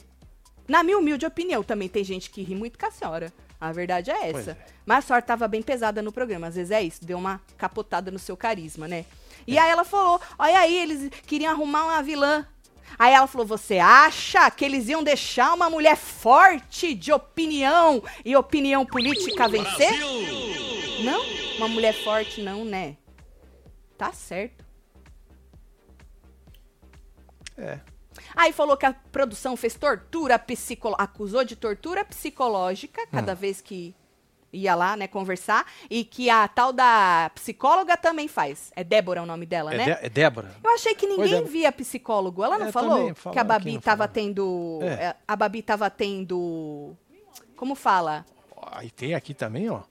[0.67, 3.33] Na minha humilde opinião, também tem gente que ri muito com a senhora.
[3.61, 4.53] A verdade é essa.
[4.53, 4.57] é.
[4.85, 6.47] Mas a senhora tava bem pesada no programa.
[6.49, 9.01] Às vezes é isso, deu uma capotada no seu carisma, né?
[9.01, 9.05] É.
[9.47, 12.47] E aí ela falou: olha aí, eles queriam arrumar uma vilã.
[12.99, 18.37] Aí ela falou: você acha que eles iam deixar uma mulher forte de opinião e
[18.37, 19.95] opinião política vencer?
[21.05, 21.21] Não?
[21.59, 22.97] Uma mulher forte, não, né?
[23.99, 24.65] Tá certo.
[27.57, 27.79] É.
[28.35, 33.37] Aí falou que a produção fez tortura psicológica, acusou de tortura psicológica cada Hum.
[33.37, 33.95] vez que
[34.53, 38.73] ia lá, né, conversar, e que a tal da psicóloga também faz.
[38.77, 39.85] É Débora o nome dela, É, né?
[39.87, 40.55] Dé- é Débora.
[40.63, 41.51] Eu achei que ninguém Débora.
[41.51, 42.43] via psicólogo.
[42.43, 44.87] Ela não É, falou que a Babi tava tendo, É.
[45.07, 46.97] é, a Babi tava tendo
[47.57, 48.25] como fala?
[48.73, 49.83] Aí tem aqui também, ó.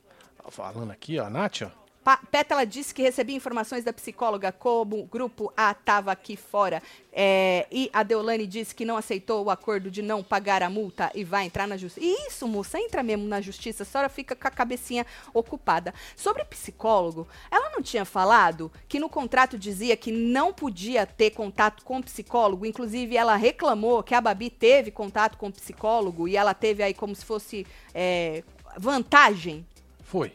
[0.49, 1.83] Falando aqui, ó, a Nath, ó.
[2.03, 6.83] Pa Pétala disse que recebia informações da psicóloga como o grupo A estava aqui fora.
[7.13, 11.09] É, e a Deolane disse que não aceitou o acordo de não pagar a multa
[11.15, 12.05] e vai entrar na justiça.
[12.27, 13.83] Isso, moça, entra mesmo na justiça.
[13.83, 15.93] A senhora fica com a cabecinha ocupada.
[16.13, 21.85] Sobre psicólogo, ela não tinha falado que no contrato dizia que não podia ter contato
[21.85, 22.65] com psicólogo.
[22.65, 27.15] Inclusive, ela reclamou que a Babi teve contato com psicólogo e ela teve aí como
[27.15, 28.43] se fosse é,
[28.77, 29.65] vantagem.
[30.13, 30.31] Foi.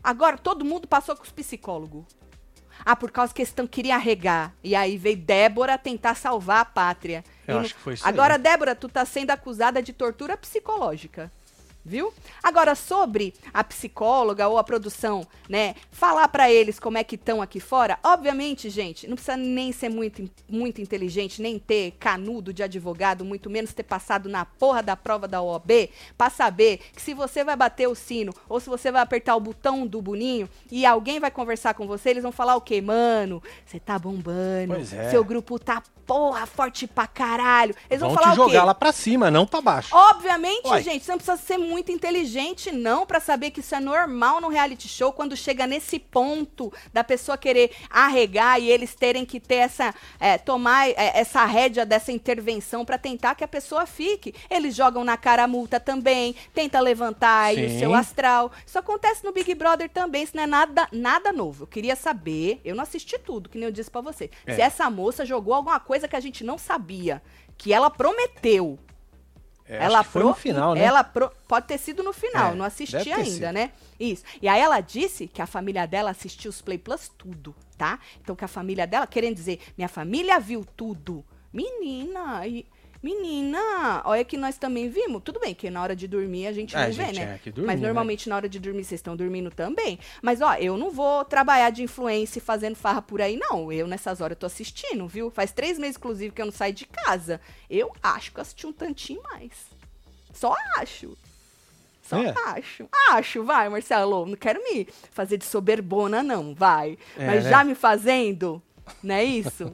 [0.00, 2.04] Agora todo mundo passou com os psicólogos.
[2.86, 4.54] Ah, por causa que eles tão, queriam arregar.
[4.62, 7.24] E aí veio Débora tentar salvar a pátria.
[7.44, 8.08] Eu E não- acho que foi isso aí.
[8.12, 11.32] Agora, Débora, tu tá sendo acusada de tortura psicológica.
[11.84, 12.12] Viu?
[12.42, 15.74] Agora, sobre a psicóloga ou a produção, né?
[15.90, 17.98] Falar pra eles como é que estão aqui fora.
[18.02, 23.48] Obviamente, gente, não precisa nem ser muito, muito inteligente, nem ter canudo de advogado, muito
[23.48, 27.56] menos ter passado na porra da prova da OAB, pra saber que se você vai
[27.56, 31.30] bater o sino ou se você vai apertar o botão do boninho e alguém vai
[31.30, 32.82] conversar com você, eles vão falar o quê?
[32.82, 34.74] Mano, você tá bombando.
[34.74, 35.10] Pois é.
[35.10, 37.74] Seu grupo tá porra forte pra caralho.
[37.90, 38.52] Eles vão, Vão falar te o quê?
[38.52, 39.94] jogar lá pra cima, não pra baixo.
[39.94, 40.82] Obviamente, Uai.
[40.82, 44.48] gente, você não precisa ser muito inteligente, não, pra saber que isso é normal no
[44.48, 49.56] reality show, quando chega nesse ponto da pessoa querer arregar e eles terem que ter
[49.56, 54.34] essa, é, tomar é, essa rédea dessa intervenção pra tentar que a pessoa fique.
[54.50, 58.50] Eles jogam na cara a multa também, tenta levantar aí o seu astral.
[58.66, 61.64] Isso acontece no Big Brother também, isso não é nada, nada novo.
[61.64, 64.30] Eu queria saber, eu não assisti tudo, que nem eu disse pra você.
[64.46, 64.54] É.
[64.54, 67.22] Se essa moça jogou alguma coisa que a gente não sabia,
[67.56, 68.78] que ela prometeu.
[69.68, 70.82] É, ela que foi no pro- final, né?
[70.82, 73.52] Ela pro- pode ter sido no final, É, não assisti ainda, sido.
[73.52, 73.70] né?
[74.00, 74.24] Isso.
[74.40, 77.98] E aí ela disse que a família dela assistiu os Play Plus tudo, tá?
[78.22, 81.24] Então que a família dela, querendo dizer, minha família viu tudo.
[81.52, 82.64] Menina, e-
[83.02, 85.22] menina, olha que nós também vimos.
[85.24, 87.34] Tudo bem que na hora de dormir a gente É, a não vê, gente né?
[87.34, 87.86] é que dormir, Mas né?
[87.86, 89.98] normalmente na hora de dormir vocês estão dormindo também.
[90.22, 93.72] Mas ó, eu não vou trabalhar de influência fazendo farra por aí, não.
[93.72, 95.30] Eu nessas horas eu tô assistindo, viu?
[95.30, 97.40] Faz três meses, inclusive, que eu não saio de casa.
[97.70, 99.52] Eu acho que eu assisti um tantinho mais.
[100.32, 101.16] Só acho.
[102.02, 102.34] Só É.
[102.56, 102.88] acho.
[103.10, 104.24] Acho, vai, Marcelo.
[104.26, 106.96] Não quero me fazer de soberbona, não, vai.
[107.18, 107.50] É, Mas né?
[107.50, 108.62] já me fazendo,
[109.02, 109.72] não é isso?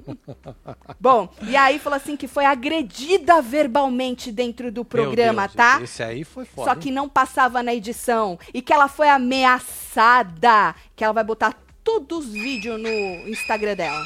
[1.00, 5.80] Bom, e aí falou assim que foi agredida verbalmente dentro do programa, Deus, tá?
[5.82, 6.70] Esse aí foi foda.
[6.70, 8.38] Só que não passava na edição.
[8.52, 10.74] E que ela foi ameaçada.
[10.96, 14.04] Que ela vai botar todos os vídeos no Instagram dela.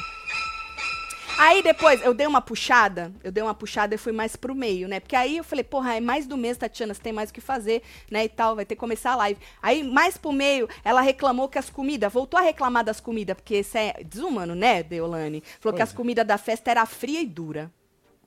[1.41, 4.89] Aí depois eu dei uma puxada, eu dei uma puxada e fui mais pro meio,
[4.89, 4.99] né?
[4.99, 7.39] Porque aí eu falei, porra, é mais do mês, Tatiana, você tem mais o que
[7.39, 8.25] fazer, né?
[8.25, 9.39] E tal, vai ter que começar a live.
[9.61, 13.59] Aí, mais pro meio, ela reclamou que as comidas, voltou a reclamar das comidas, porque
[13.59, 15.41] isso é desumano, né, Deolane?
[15.61, 15.95] Falou que Pois as é.
[15.95, 17.71] comidas da festa era fria e dura.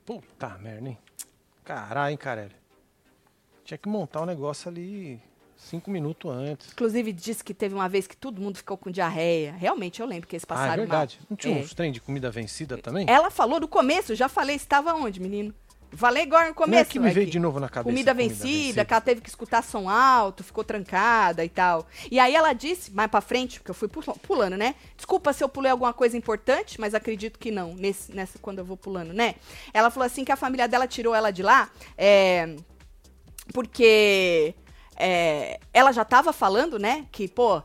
[0.06, 0.98] Puta merda, hein?
[1.62, 2.56] Caralho, hein, Carelli.
[3.62, 5.20] Tinha que montar um negócio ali
[5.62, 6.68] cinco minutos antes.
[6.72, 9.52] Inclusive, disse que teve uma vez que todo mundo ficou com diarreia.
[9.52, 11.18] Realmente, eu lembro que eles passaram ah, é verdade.
[11.20, 11.26] mal.
[11.30, 11.60] Não tinha É.
[11.62, 13.06] uns trem de comida vencida também?
[13.08, 15.54] Ela falou do começo, já falei, estava onde, menino?
[15.94, 16.90] Falei agora no Não é começo.
[16.90, 17.84] que me é veio que de novo na cabeça.
[17.92, 21.86] Comida vencida, que ela teve que escutar som alto, ficou trancada e tal.
[22.10, 24.74] E aí ela disse, mais pra frente, porque eu fui pu- pulando, né?
[24.96, 28.64] Desculpa se eu pulei alguma coisa importante, mas acredito que não, nesse, nessa, quando eu
[28.64, 29.34] vou pulando, né?
[29.74, 32.56] Ela falou assim que a família dela tirou ela de lá, é,
[33.52, 34.54] porque
[35.02, 37.62] é, ela já tava falando, né, que, pô,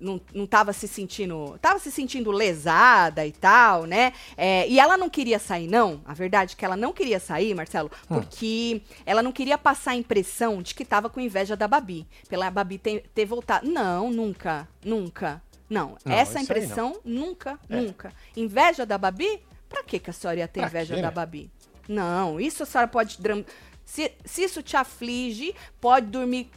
[0.00, 1.58] não, não tava se sentindo.
[1.60, 4.12] Tava se sentindo lesada e tal, né?
[4.36, 6.00] É, e ela não queria sair, não.
[6.04, 9.96] A verdade é que ela não queria sair, Marcelo, porque ela não queria passar a
[9.96, 12.06] impressão de que tava com inveja da Babi.
[12.28, 13.68] Pela Babi ter, ter voltado.
[13.68, 15.42] Não, nunca, nunca.
[15.70, 16.42] Não, Não, essa aí não.
[16.44, 17.76] impressão nunca, É.
[17.76, 18.12] nunca.
[18.36, 19.42] Inveja da Babi?
[19.68, 21.10] Pra que, a senhora ia ter Pra inveja da né?
[21.10, 21.50] Babi?
[21.86, 23.18] Não, isso a senhora pode.
[23.84, 26.50] Se, se isso te aflige, pode dormir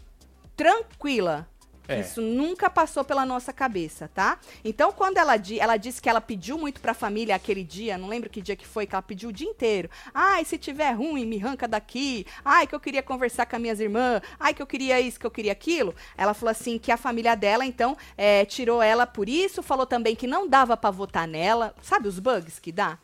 [0.61, 1.47] tranquila.
[1.87, 1.99] É.
[1.99, 4.37] Isso nunca passou pela nossa cabeça, tá?
[4.63, 8.07] Então, quando ela, di ela disse que ela pediu muito pra família aquele dia, não
[8.07, 9.89] lembro que dia que foi, que ela pediu o dia inteiro.
[10.13, 12.25] Ai, se tiver ruim, me arranca daqui.
[12.45, 14.21] Ai, que eu queria conversar com as minhas irmãs.
[14.39, 15.95] Ai, que eu queria isso, que eu queria aquilo.
[16.15, 19.63] Ela falou assim que a família dela, então, é, tirou ela por isso.
[19.63, 21.73] Falou também que não dava pra votar nela.
[21.81, 22.99] Sabe os bugs que dá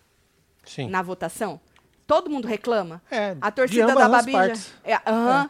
[0.64, 0.88] Sim.
[0.88, 1.60] na votação?
[2.08, 3.02] Todo mundo reclama.
[3.12, 4.72] É, A torcida da as Babi já- partes.
[4.82, 5.00] É, É,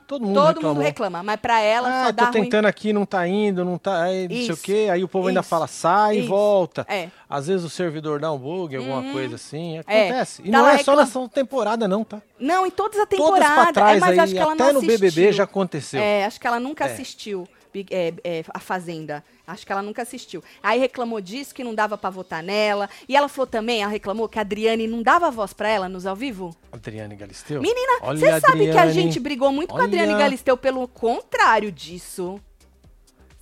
[0.08, 2.44] todo mundo todo mundo reclama, mas pra ela ah, só dá tô ruim.
[2.46, 4.02] tentando aqui, não tá indo, não tá.
[4.02, 4.88] Aí, não sei o quê.
[4.92, 6.84] Aí o povo ainda isso, fala, sai e volta.
[6.90, 7.10] É.
[7.30, 9.12] Às vezes o servidor dá um bug, alguma Uhum.
[9.14, 9.78] coisa assim.
[9.86, 10.08] É.
[10.08, 10.42] Acontece.
[10.44, 12.20] E Tá não é só nessa temporada, não, tá?
[12.40, 13.64] Não, em todas as Todas temporadas.
[13.64, 16.02] pra trás é, mas aí, acho que ela até não no BBB já aconteceu.
[16.02, 16.92] É, acho que ela nunca É.
[16.92, 19.24] assistiu Big- é, é, a Fazenda.
[19.46, 20.44] Acho que ela nunca assistiu.
[20.62, 22.90] Aí reclamou disso, que não dava pra votar nela.
[23.08, 26.06] E ela falou também, ela reclamou que a Adriane não dava voz pra ela nos
[26.06, 26.56] ao vivo.
[26.72, 27.62] Adriane Galisteu.
[27.62, 30.24] Menina, Olha você sabe que a gente brigou muito com a Adriane Olha.
[30.24, 32.42] Galisteu pelo contrário disso.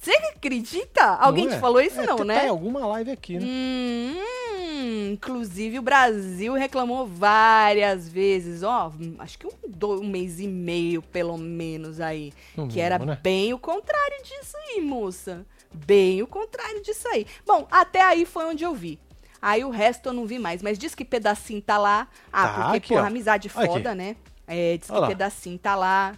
[0.05, 1.03] Você acredita?
[1.03, 1.59] Alguém Não te é?
[1.59, 2.45] falou isso, É, não, tá né?
[2.45, 3.45] em alguma live aqui, né?
[3.47, 10.47] Hum, inclusive o Brasil reclamou várias vezes, ó, acho que um, do- um mês e
[10.47, 12.31] meio, pelo menos, aí.
[12.55, 13.17] No que era né?
[13.21, 15.45] bem o contrário disso aí, moça.
[15.73, 17.25] Bem o contrário disso aí.
[17.45, 18.99] Bom, até aí foi onde eu vi.
[19.41, 20.61] Aí o resto eu não vi mais.
[20.61, 22.07] Mas diz que pedacinho tá lá.
[22.31, 23.07] Ah, Tá porque, aqui, porra, ó.
[23.07, 23.97] amizade foda, aqui.
[23.97, 24.15] né?
[24.47, 26.13] É, diz que pedacinho tá lá.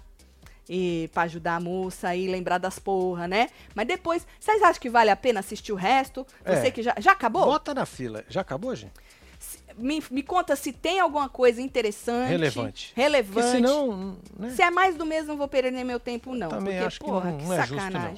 [0.69, 3.49] E pra ajudar a moça aí, lembrar das porra, né?
[3.73, 6.25] Mas depois, vocês acham que vale a pena assistir o resto?
[6.45, 6.71] Você É.
[6.71, 6.93] que já.
[6.99, 7.45] Já acabou?
[7.45, 8.23] Bota na fila.
[8.30, 8.91] Já acabou, gente?
[9.77, 12.30] me, me conta se tem alguma coisa interessante.
[12.30, 12.91] Relevante.
[12.95, 13.34] Relevante.
[13.34, 14.49] Porque senão, né?
[14.49, 16.49] Se é mais do mesmo, não vou perder meu tempo, não.
[16.49, 18.15] Também porque, acho que porra, não- que não é justo, não.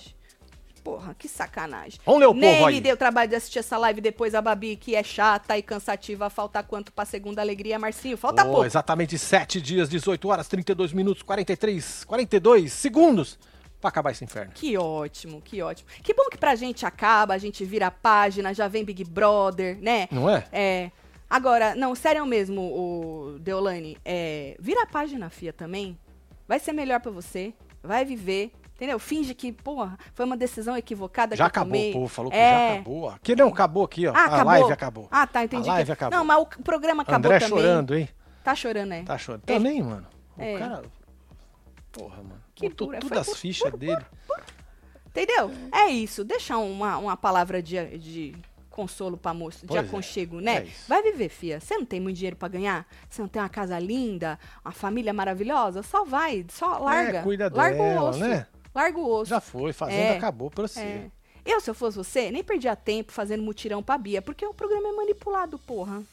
[0.89, 1.99] Porra, que sacanagem.
[2.05, 2.75] Vamos ler o Nem povo aí.
[2.75, 6.29] me deu trabalho de assistir essa live depois a Babi, que é chata e cansativa.
[6.29, 8.17] Falta quanto pra segunda alegria, Marcinho?
[8.17, 8.65] Falta Ô, pouco.
[8.65, 13.37] exatamente 7 dias, 18 horas, 32 minutos, 43, 42 segundos
[13.79, 14.51] pra acabar esse inferno.
[14.55, 15.87] Que ótimo, que ótimo.
[16.01, 19.77] Que bom que pra gente acaba, a gente vira a página, já vem Big Brother,
[19.81, 20.07] né?
[20.11, 20.43] Não é?
[20.51, 20.91] É.
[21.29, 25.95] Agora, não, sério mesmo, o Deolane, é, vira a página, Fia, também.
[26.47, 27.53] Vai ser melhor pra você.
[27.83, 28.51] vai viver.
[28.79, 28.97] Entendeu?
[28.97, 31.89] Finge que, porra, foi uma decisão equivocada Já que eu acabou, tomei.
[31.89, 32.67] o povo falou que É.
[32.67, 33.09] já acabou.
[33.09, 34.13] Aqui não, acabou aqui, ó.
[34.15, 34.45] Ah, a acabou?
[34.45, 35.07] live acabou.
[35.11, 35.69] Ah, tá, entendi.
[35.69, 35.91] A live que...
[35.91, 36.17] acabou.
[36.17, 37.49] Não, mas o programa acabou André também.
[37.57, 38.09] chorando, hein?
[38.41, 39.03] Tá chorando, é.
[39.03, 39.43] Tá chorando.
[39.47, 39.53] É.
[39.53, 40.07] Também, mano.
[40.37, 40.57] O É.
[40.57, 40.83] cara.
[41.91, 42.41] Porra, mano.
[42.55, 43.97] Que Botou pura, tudo foi as por- fichas dele.
[45.07, 45.51] Entendeu?
[45.73, 46.23] É isso.
[46.23, 48.35] Deixar uma, uma palavra de, de
[48.69, 49.85] consolo pra moça, de Pois é.
[49.85, 50.57] aconchego, né?
[50.59, 50.67] É.
[50.87, 51.59] Vai viver, fia.
[51.59, 52.85] Você não tem muito dinheiro pra ganhar?
[53.09, 55.83] Você não tem uma casa linda, uma família maravilhosa?
[55.83, 57.19] Só vai, só larga.
[57.19, 58.19] É, cuida larga dela, o osso.
[58.19, 58.47] né?
[58.73, 59.29] Larga o osso.
[59.29, 60.17] Já foi, fazenda É.
[60.17, 60.79] acabou pra você.
[60.79, 61.05] É.
[61.45, 64.89] Eu, se eu fosse você, nem perdia tempo fazendo mutirão pra Bia, porque o programa
[64.89, 66.03] é manipulado, porra.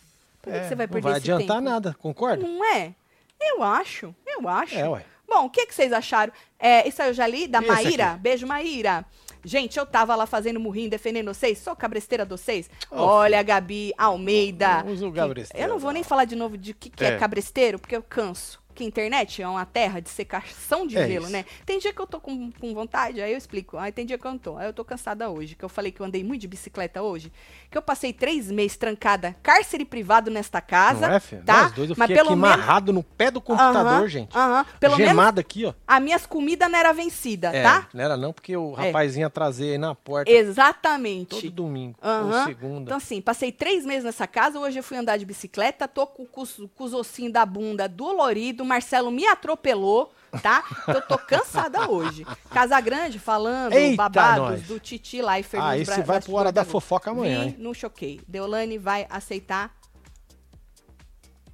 [0.40, 1.68] Por É, que você vai não perder vai esse adiantar tempo?
[1.70, 2.46] nada, concorda?
[2.46, 2.94] Não é?
[3.40, 4.74] Eu acho, eu acho.
[4.78, 5.04] É, ué.
[5.28, 6.32] Bom, o que, que vocês acharam?
[6.58, 8.12] É, isso aí eu já li, da esse Maíra.
[8.12, 8.20] aqui?
[8.20, 9.04] Beijo, Maíra.
[9.44, 11.58] Gente, eu tava lá fazendo murrinho, defendendo vocês.
[11.58, 12.70] Sou cabresteira de vocês.
[12.90, 14.82] Ô, Olha, Gabi Almeida.
[14.84, 15.94] Não usa o cabresteiro, Eu não vou não.
[15.94, 17.08] nem falar de novo de que, que é.
[17.08, 17.18] É.
[17.18, 18.60] cabresteiro, porque eu canso.
[18.76, 21.32] Que a internet é uma terra de secação de É gelo, isso.
[21.32, 21.46] né?
[21.64, 23.78] Tem dia que eu tô com, com vontade, aí eu explico.
[23.78, 24.58] Aí tem dia que eu não tô.
[24.58, 27.32] Aí eu tô cansada hoje, que eu falei que eu andei muito de bicicleta hoje.
[27.70, 31.08] Que eu passei três meses trancada, cárcere privado nesta casa.
[31.08, 31.42] Não é, filho?
[31.42, 31.62] tá?
[31.62, 34.36] Nós dois, eu Mas pelo aqui menos amarrado no pé do computador, Aham, gente.
[34.36, 34.66] aham.
[34.78, 35.72] Pelo menos Gemado aqui, ó.
[35.86, 37.88] as minhas comidas não era vencida, É, tá?
[37.94, 38.86] não era não, porque o É.
[38.88, 41.30] rapazinho ia trazer aí na porta Exatamente.
[41.40, 42.40] todo domingo, Aham.
[42.40, 42.82] ou segunda.
[42.82, 44.58] Então, assim, passei três meses nessa casa.
[44.58, 45.88] Hoje eu fui andar de bicicleta.
[45.88, 48.65] Tô com, com os- com os ossinhos da bunda dolorido.
[48.66, 50.64] O Marcelo me atropelou, tá?
[50.88, 52.26] Eu tô cansada hoje.
[52.50, 54.62] Casa Grande falando Eita, babados nós.
[54.66, 55.62] do Titi Leifert.
[55.62, 58.20] Ah, esse vai pro Hora da Fofoca amanhã, Vi, não choquei.
[58.26, 59.72] Deolane vai aceitar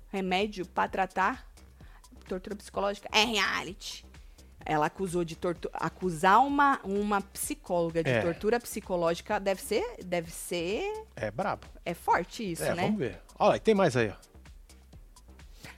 [0.08, 1.46] remédio pra tratar
[2.26, 3.06] tortura psicológica?
[3.12, 4.06] É reality.
[4.64, 5.74] Ela acusou de tortura.
[5.76, 8.22] Acusar uma, uma psicóloga de É.
[8.22, 9.84] tortura psicológica deve ser.
[10.02, 10.90] Deve ser.
[11.14, 11.66] É brabo.
[11.84, 12.84] É forte isso, é, né?
[12.84, 13.20] vamos ver.
[13.38, 14.31] Olha, tem mais aí, ó.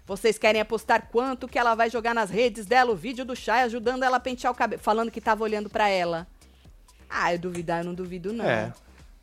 [0.07, 3.62] Vocês querem apostar quanto que ela vai jogar nas redes dela o vídeo do Chay
[3.62, 6.27] ajudando ela a pentear o cabelo, falando que tava olhando pra ela.
[7.09, 8.45] Ah, eu duvidar, eu não duvido não.
[8.45, 8.73] É.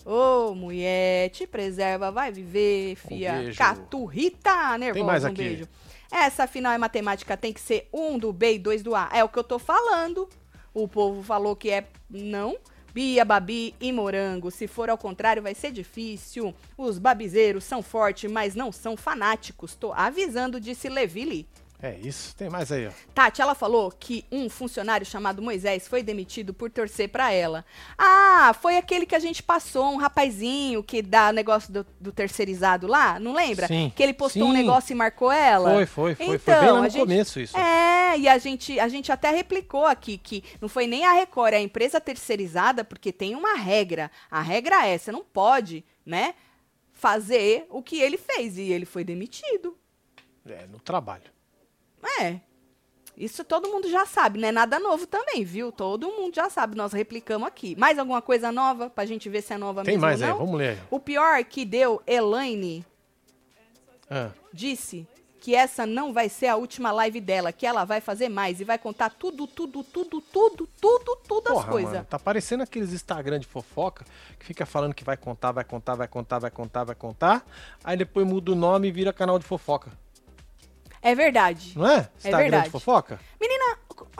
[0.03, 3.33] Ô, mulher, te preserva, vai viver, fia.
[3.33, 3.57] beijo.
[3.57, 5.43] Caturrita nervosa, mais um aqui.
[5.43, 5.67] beijo.
[6.11, 9.09] Essa final é matemática, tem que ser um do B e dois do A.
[9.13, 10.27] É o que eu tô falando.
[10.73, 12.57] O povo falou que é não.
[12.93, 14.51] Bia, Babi e Morango.
[14.51, 16.53] Se for ao contrário, vai ser difícil.
[16.77, 19.75] Os babizeiros são fortes, mas não são fanáticos.
[19.75, 21.47] Tô avisando, disse Levili.
[21.83, 22.91] É isso, tem mais aí, ó.
[23.13, 27.65] Tati, ela falou que um funcionário chamado Moisés foi demitido por torcer pra ela.
[27.97, 32.85] Ah, foi aquele que a gente passou, um rapazinho que dá negócio do, do terceirizado
[32.85, 33.65] lá, não lembra?
[33.67, 34.57] Sim, Que ele postou um sim.
[34.59, 35.71] negócio e marcou ela.
[35.73, 36.25] Foi, foi, foi.
[36.27, 37.57] foi Então, bem lá no gente- começo isso.
[37.57, 41.53] É, e a gente, a gente até replicou aqui que não foi nem a Record,
[41.53, 44.11] é a empresa terceirizada, porque tem uma regra.
[44.29, 46.35] A regra é, você não pode, né,
[46.93, 48.57] fazer o que ele fez.
[48.59, 49.75] E ele foi demitido.
[50.47, 51.23] É, no trabalho.
[52.21, 52.39] É.
[53.17, 55.71] Isso todo mundo já sabe, não é nada novo também, viu?
[55.71, 57.75] Todo mundo já sabe, nós replicamos aqui.
[57.75, 60.31] Mais alguma coisa nova pra gente ver se é nova Tem mesmo mais ou aí,
[60.31, 60.39] não?
[60.39, 60.79] vamos ler.
[60.89, 62.85] O pior que deu Elaine
[64.09, 65.05] Ah, disse
[65.39, 68.63] que essa não vai ser a última live dela, que ela vai fazer mais e
[68.63, 71.93] vai contar tudo, tudo, tudo, tudo, tudo, tudo as porra, coisas.
[71.93, 74.05] mano, tá parecendo aqueles Instagram de fofoca
[74.39, 77.45] que fica falando que vai contar, vai contar, vai contar, vai contar, vai contar.
[77.83, 79.91] Aí depois muda o nome e vira canal de fofoca.
[81.01, 81.73] É verdade.
[81.75, 82.09] Não é?
[82.17, 82.65] Instagram verdade.
[82.65, 83.19] de fofoca?
[83.39, 83.77] Menina,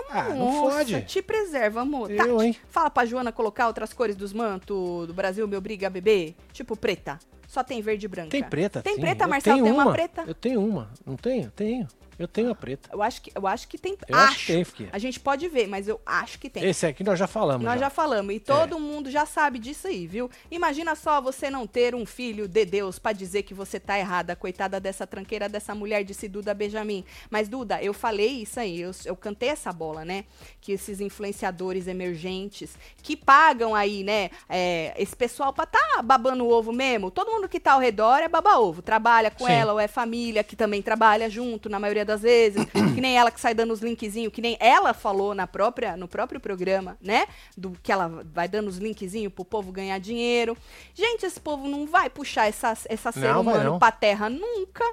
[0.10, 1.02] Ah, não fode.
[1.04, 2.10] te preserva, amor.
[2.12, 2.56] Eu, Tati, hein?
[2.70, 6.36] Fala pra Joana colocar outras cores dos mantos do Brasil, me obriga a beber.
[6.52, 7.20] Tipo preta.
[7.48, 8.30] Só tem verde e branca.
[8.30, 9.02] Tem preta, Tem sim.
[9.02, 9.62] preta, Marcelo?
[9.62, 9.91] Tem uma uma.
[9.91, 10.24] preta?
[10.26, 10.89] Eu tenho uma.
[11.06, 11.52] Não tenho?
[11.52, 11.88] Tenho.
[12.19, 12.89] Eu tenho a preta.
[12.93, 13.97] Eu acho que, eu acho que tem.
[14.08, 14.89] Eu acho que tem, Fiquinha.
[14.91, 16.63] A gente pode ver, mas eu acho que tem.
[16.63, 17.63] Esse aqui nós já falamos.
[17.65, 18.34] Nós já falamos.
[18.34, 18.39] E É.
[18.39, 20.30] todo mundo já sabe disso aí, viu?
[20.50, 24.36] Imagina só você não ter um filho de Deus pra dizer que você tá errada.
[24.36, 27.04] Coitada dessa tranqueira dessa mulher, disse Duda Benjamin.
[27.30, 28.80] Mas, Duda, eu falei isso aí.
[28.82, 30.26] Eu, eu cantei essa bola, né?
[30.60, 34.30] Que esses influenciadores emergentes que pagam aí, né?
[34.47, 37.10] é, esse pessoal pra tá babando o ovo mesmo.
[37.10, 38.82] Todo mundo que tá ao redor é baba-ovo.
[38.82, 39.54] Trabalha com Sim.
[39.54, 42.66] ela ou é família que também trabalha junto, na maioria das vezes.
[42.94, 46.08] que nem ela que sai dando os linkzinhos, que nem ela falou na própria, no
[46.08, 47.28] próprio programa, né?
[47.58, 50.58] Do que ela vai dando os linkzinhos pro povo ganhar dinheiro.
[50.94, 53.80] Gente, esse povo não vai puxar essa, essa ser Não, humano não.
[53.80, 54.84] pra terra nunca.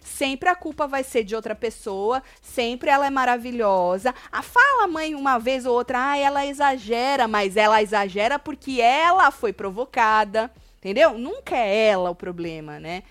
[0.00, 4.14] Sempre a culpa vai ser de outra pessoa, sempre ela é maravilhosa.
[4.30, 9.30] Ah, fala, mãe, uma vez ou outra, ah, ela exagera, mas ela exagera porque ela
[9.30, 11.16] foi provocada, entendeu?
[11.18, 13.02] Nunca é ela o problema, né?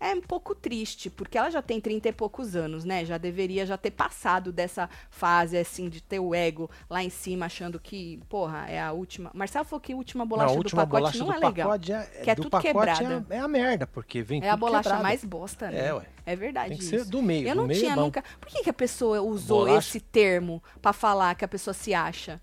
[0.00, 3.04] É um pouco triste, porque ela já tem 30 e poucos anos, né?
[3.04, 7.46] Já deveria já ter passado dessa fase, assim, de ter o ego lá em cima,
[7.46, 9.30] achando que, porra, é a última.
[9.32, 11.72] Marcelo falou que a última bolacha Não, a última do pacote bolacha não é legal.
[11.74, 13.26] é, que é do tudo pacote quebrada.
[13.30, 15.02] É, é a merda, porque vem É a bolacha quebrado.
[15.02, 15.86] mais bosta, né?
[15.88, 16.06] É, ué.
[16.26, 16.90] É verdade Tem que isso.
[16.98, 17.48] ser do meio.
[17.48, 18.22] Eu não meio tinha é nunca.
[18.40, 19.88] Por que, que a pessoa usou Bolacha.
[19.88, 22.40] esse termo pra falar que a pessoa se acha?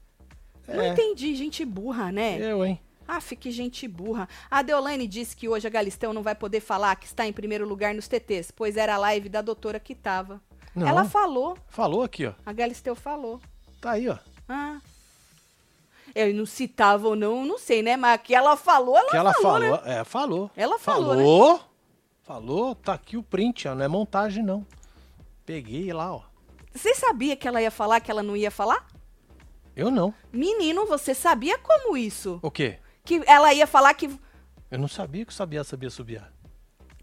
[0.67, 0.89] Não É.
[0.89, 2.37] entendi, gente burra, né?
[2.39, 2.79] Eu, hein?
[3.07, 4.27] Ah, que gente burra.
[4.49, 7.67] A Deolane disse que hoje a Galisteu não vai poder falar que está em primeiro
[7.67, 10.41] lugar nos TTs, pois era a live da doutora que tava.
[10.73, 10.87] Não.
[10.87, 12.33] Ela falou, Falou aqui, ó.
[12.45, 13.41] a Galisteu falou.
[13.81, 14.17] Tá aí, ó.
[14.47, 14.79] Ah.
[16.13, 17.95] Eu não citava ou não, não sei, né?
[17.97, 19.81] Mas que ela falou, ela, que ela falou, falou.
[19.85, 19.99] né?
[19.99, 20.51] É, falou.
[20.55, 21.23] Ela falou, né?
[21.23, 21.61] Falou.
[22.23, 22.75] Falou.
[22.75, 23.75] Tá aqui o print, ó.
[23.75, 24.65] Não é montagem, não.
[25.45, 26.21] Peguei lá, ó.
[26.73, 28.87] Você sabia que ela ia falar que ela não ia falar?
[29.75, 30.13] Eu não.
[30.31, 32.39] Menino, você sabia como isso?
[32.41, 32.77] O quê?
[33.03, 34.09] Que ela ia falar que.
[34.69, 36.21] Eu não sabia que o Sabia sabia subir.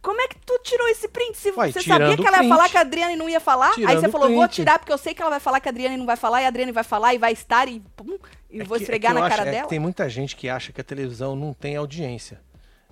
[0.00, 1.36] Como é que tu tirou esse print?
[1.36, 3.70] Se Uai, você sabia que ela ia falar que a Adriane não ia falar?
[3.70, 4.54] Aí Tirando você o falou, vou print.
[4.54, 6.44] tirar porque eu sei que ela vai falar que a Adriane não vai falar e
[6.44, 8.16] a Adriane vai falar e vai estar e, pum,
[8.48, 9.68] e É vou que- é esfregar eu na acho- cara é dela.
[9.68, 12.40] tem muita gente que acha que a televisão não tem audiência.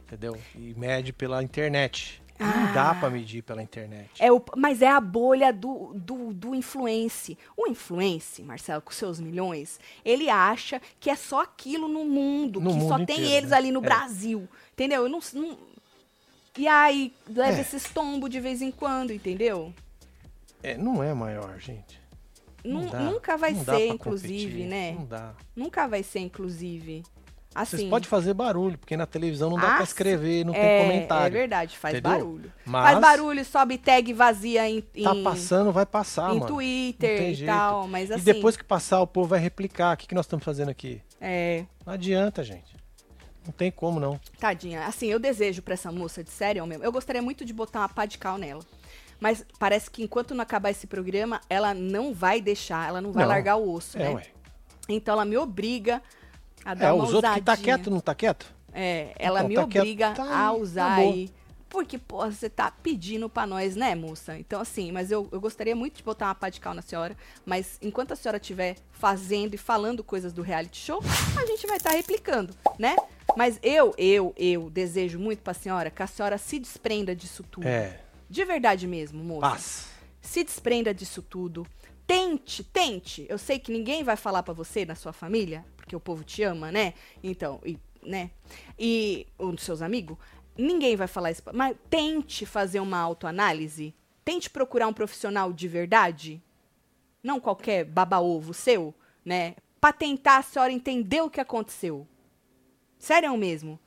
[0.02, 0.36] Entendeu?
[0.54, 2.22] E mede pela internet.
[2.38, 4.10] Não dá pra medir pela internet.
[4.18, 7.36] É o, mas é a bolha do, do, do influence.
[7.56, 12.70] O influence, Marcelo, com seus milhões, ele acha que é só aquilo no mundo, No
[12.70, 13.56] que mundo só tem inteiro, eles né?
[13.56, 13.82] ali no É.
[13.82, 14.48] Brasil.
[14.72, 15.02] Entendeu?
[15.04, 15.58] Eu não, não-
[16.58, 17.60] E aí, leva É.
[17.60, 19.72] esses tombos de vez em quando, entendeu?
[20.62, 22.00] É, não é maior, gente.
[22.64, 22.98] Não Nu- dá.
[22.98, 24.66] nunca vai Não ser, inclusive, competir.
[24.66, 24.92] né?
[24.92, 25.34] Não dá.
[25.54, 27.02] Nunca vai ser, inclusive.
[27.62, 30.58] Assim, Vocês podem fazer barulho, porque na televisão não dá Ah, pra escrever, não é,
[30.78, 31.26] tem comentário.
[31.36, 32.18] É verdade, faz entendeu?
[32.18, 32.52] barulho.
[32.64, 36.46] Mas Faz barulho, sobe tag vazia em, Tá em- passando, vai passar, em mano.
[36.46, 37.50] Twitter e jeito.
[37.50, 38.20] tal, mas assim...
[38.20, 39.94] E depois que passar, o povo vai replicar.
[39.94, 41.00] O que, que nós estamos fazendo aqui?
[41.20, 42.76] É, Não adianta, gente.
[43.44, 44.20] Não tem como, não.
[44.40, 44.84] tadinha.
[44.86, 47.88] Assim, eu desejo pra essa moça, de sério mesmo, eu gostaria muito de botar uma
[47.88, 48.62] pá de cal nela.
[49.20, 53.22] Mas parece que enquanto não acabar esse programa, ela não vai deixar, ela não vai
[53.24, 53.30] Não.
[53.30, 54.14] largar o osso, É, né?
[54.16, 54.26] ué.
[54.88, 56.02] Então ela me obriga
[56.66, 57.76] a dar É, os outros que tá ousadinha.
[57.78, 58.54] quieto, não tá quieto?
[58.72, 61.30] É, ela Então, me tá quieto, obriga tá a usar aí.
[61.68, 64.38] Porque, pô, você tá pedindo pra nós, né, moça?
[64.38, 67.16] Então, assim, mas eu, eu gostaria muito de botar uma pá de cal na senhora.
[67.44, 71.00] Mas enquanto a senhora estiver fazendo e falando coisas do reality show,
[71.36, 72.96] a gente vai estar replicando, né?
[73.36, 77.66] Mas eu, eu, eu desejo muito pra senhora que a senhora se desprenda disso tudo.
[77.66, 78.00] É.
[78.30, 79.40] De verdade mesmo, moça.
[79.50, 79.86] Paz.
[80.22, 81.66] Se desprenda disso tudo.
[82.06, 83.26] Tente, tente.
[83.28, 86.42] Eu sei que ninguém vai falar pra você na sua família, porque o povo te
[86.42, 86.94] ama, né?
[87.22, 88.32] Então, e, né?
[88.76, 90.18] E um dos seus amigos,
[90.58, 91.42] ninguém vai falar isso.
[91.54, 93.94] Mas tente fazer uma autoanálise.
[94.24, 96.42] Tente procurar um profissional de verdade.
[97.22, 98.92] Não qualquer baba-ovo seu,
[99.24, 99.54] né?
[99.80, 102.04] Pra tentar a senhora entender o que aconteceu.
[102.98, 103.78] Sério mesmo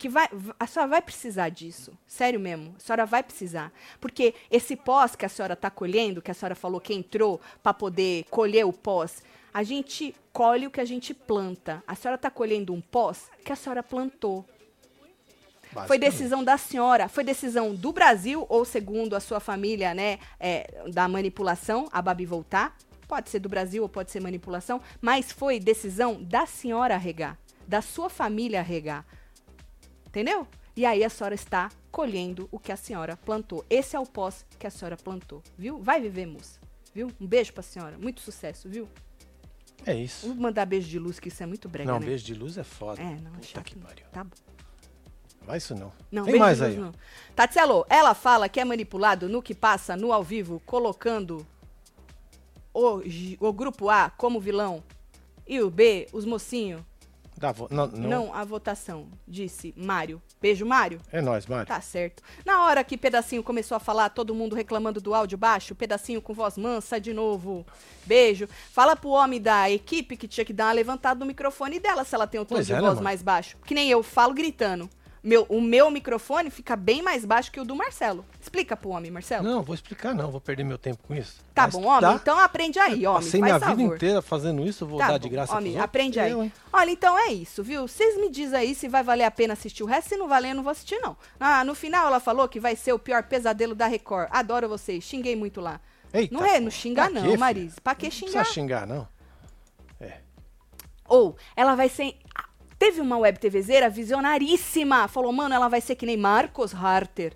[0.00, 1.92] que vai, a senhora vai precisar disso.
[2.06, 2.74] Sério mesmo.
[2.74, 3.70] A senhora vai precisar.
[4.00, 7.74] Porque esse pós que a senhora está colhendo, que a senhora falou que entrou para
[7.74, 9.22] poder colher o pós,
[9.52, 11.82] a gente colhe o que a gente planta.
[11.86, 14.44] A senhora está colhendo um pós que a senhora plantou.
[15.86, 20.82] Foi decisão da senhora, foi decisão do Brasil, ou segundo a sua família, né, é,
[20.92, 22.76] da manipulação, a Babi voltar.
[23.06, 27.80] Pode ser do Brasil ou pode ser manipulação, mas foi decisão da senhora regar, da
[27.82, 29.04] sua família regar.
[30.06, 30.46] Entendeu?
[30.76, 33.64] E aí a senhora está colhendo o que a senhora plantou.
[33.68, 35.80] Esse é o pós que a senhora plantou, viu?
[35.80, 36.60] Vai viver, moça.
[36.94, 37.12] Viu?
[37.20, 37.96] Um beijo pra senhora.
[37.98, 38.88] Muito sucesso, viu?
[39.86, 40.26] É isso.
[40.26, 42.06] Vou mandar beijo de luz, que isso é muito brega, Não, né?
[42.06, 43.00] beijo de luz é foda.
[43.00, 43.64] É, não, Puta chato.
[43.64, 44.04] que pariu.
[44.12, 44.30] Tá bom.
[45.42, 45.90] Vai isso não.
[46.12, 46.70] Não, Tem beijo mais de aí.
[46.76, 46.84] luz ó.
[46.86, 46.94] não.
[47.34, 51.46] Tatselo, ela fala que é manipulado no que passa no ao vivo, colocando
[52.74, 54.82] o, G- o grupo A como vilão
[55.46, 56.82] e o B, os mocinhos.
[57.54, 58.08] Vo- não, não.
[58.10, 58.34] Não.
[58.34, 60.20] a votação, disse Mário.
[60.42, 61.00] Beijo, Mário.
[61.10, 61.66] É nóis, Mário.
[61.66, 62.22] Tá certo.
[62.44, 66.34] Na hora que Pedacinho começou a falar, todo mundo reclamando do áudio baixo, Pedacinho com
[66.34, 67.64] voz mansa de novo.
[68.04, 68.48] Beijo.
[68.72, 72.14] Fala pro homem da equipe que tinha que dar uma levantada no microfone dela se
[72.14, 73.56] ela tem o tom Pois de é, né, voz mais baixo.
[73.64, 74.88] Que nem eu falo gritando.
[75.22, 78.24] Meu, o meu microfone fica bem mais baixo que o do Marcelo.
[78.40, 79.44] Explica pro homem, Marcelo.
[79.44, 81.44] Não, vou explicar não, vou perder meu tempo com isso.
[81.54, 81.94] tá Vai bom, homem?
[81.94, 82.14] estudar.
[82.14, 83.22] Então aprende aí, homem.
[83.22, 86.18] Passei minha vida inteira fazendo isso, eu vou Tá dar bom, de graça homem, aprende
[86.18, 86.30] aí.
[86.30, 86.50] Eu?
[86.72, 87.86] Olha, então é isso, viu?
[87.86, 90.08] Vocês me dizem aí se vai valer a pena assistir o resto.
[90.08, 91.14] Se não valer, eu não vou assistir, não.
[91.38, 94.28] Ah, no final ela falou que vai ser o pior pesadelo da Record.
[94.30, 95.80] Adoro vocês, xinguei muito lá.
[96.14, 97.36] Eita, não é, não xingar pra não, quê?
[97.36, 97.80] Marise.
[97.80, 98.32] Pra que Não xingar?
[98.32, 99.06] precisa xingar, não.
[101.06, 102.16] Ou ela vai ser.
[102.80, 105.06] Teve uma web TVzeira visionaríssima.
[105.06, 107.34] Falou, mano, ela vai ser que nem Marcos Harter.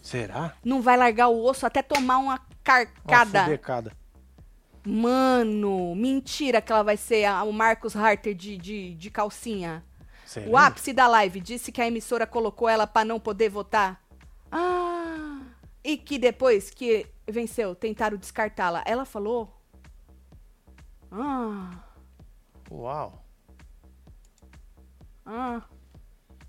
[0.00, 0.54] Será?
[0.64, 3.42] Não vai largar o osso até tomar uma Uma carcada.
[3.42, 3.92] fudecada.
[4.86, 9.84] Mano, mentira que ela vai ser a- o Marcos Harter de, de, de calcinha.
[10.24, 10.48] Será?
[10.48, 14.00] O ápice da live disse que a emissora colocou ela pra não poder votar.
[14.50, 15.40] Ah,
[15.82, 18.84] e que depois que venceu, tentaram descartá-la.
[18.86, 19.52] Ela falou?
[21.10, 21.80] Ah,
[22.70, 23.24] Uau.
[25.26, 25.62] Ah.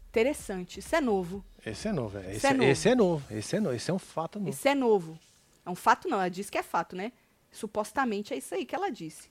[0.10, 0.80] Interessante.
[0.80, 1.44] Isso é novo.
[1.66, 2.18] Esse é novo.
[2.18, 2.22] é.
[2.22, 2.70] Esse, Esse é é novo.
[2.72, 3.26] esse é novo.
[3.32, 3.76] Esse é novo.
[3.76, 4.50] Esse é um fato novo.
[4.52, 5.20] Isso é novo.
[5.66, 7.12] É um fato não, ela disse que é fato, né?
[7.52, 9.24] Supostamente é isso aí que ela disse.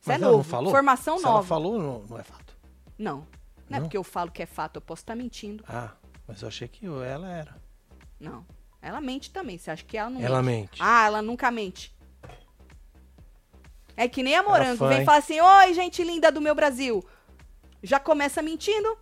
[0.00, 0.36] Isso Mas é ela novo.
[0.38, 0.68] não falou?
[0.70, 1.38] Informação Se nova.
[1.38, 2.56] ela falou, não, não é fato.
[2.96, 3.26] Não.
[3.68, 5.64] Não é porque eu falo que é fato, eu posso estar mentindo.
[5.68, 5.92] Ah,
[6.26, 7.56] mas eu achei que ela era.
[8.20, 8.46] Não.
[8.80, 9.58] Ela mente também.
[9.58, 10.70] Você acha que ela não Ela mente?
[10.70, 10.78] mente.
[10.82, 11.94] Ah, ela nunca mente.
[13.96, 14.86] É que nem a Morango.
[14.88, 17.04] Vem falar assim, oi, gente linda do meu Brasil.
[17.82, 18.96] Já começa mentindo.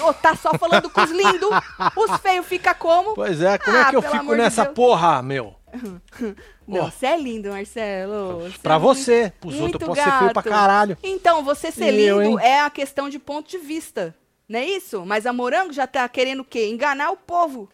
[0.00, 1.50] Ou tá só falando com os lindos.
[1.96, 3.14] Os feios fica como?
[3.14, 4.74] Pois é, como Ah, é que eu fico de nessa Deus.
[4.74, 5.54] porra, meu?
[6.66, 6.90] Não, Ó.
[6.90, 8.40] você é lindo, Marcelo.
[8.50, 9.20] Você Pra é você.
[9.22, 10.98] muito- Pros muito outros eu posso ser feio pra caralho.
[11.02, 12.46] Então, você ser eu, lindo hein?
[12.46, 14.14] é a questão de ponto de vista.
[14.48, 15.04] Não é isso?
[15.04, 16.68] Mas a Morango já tá querendo o quê?
[16.68, 17.68] Enganar o povo.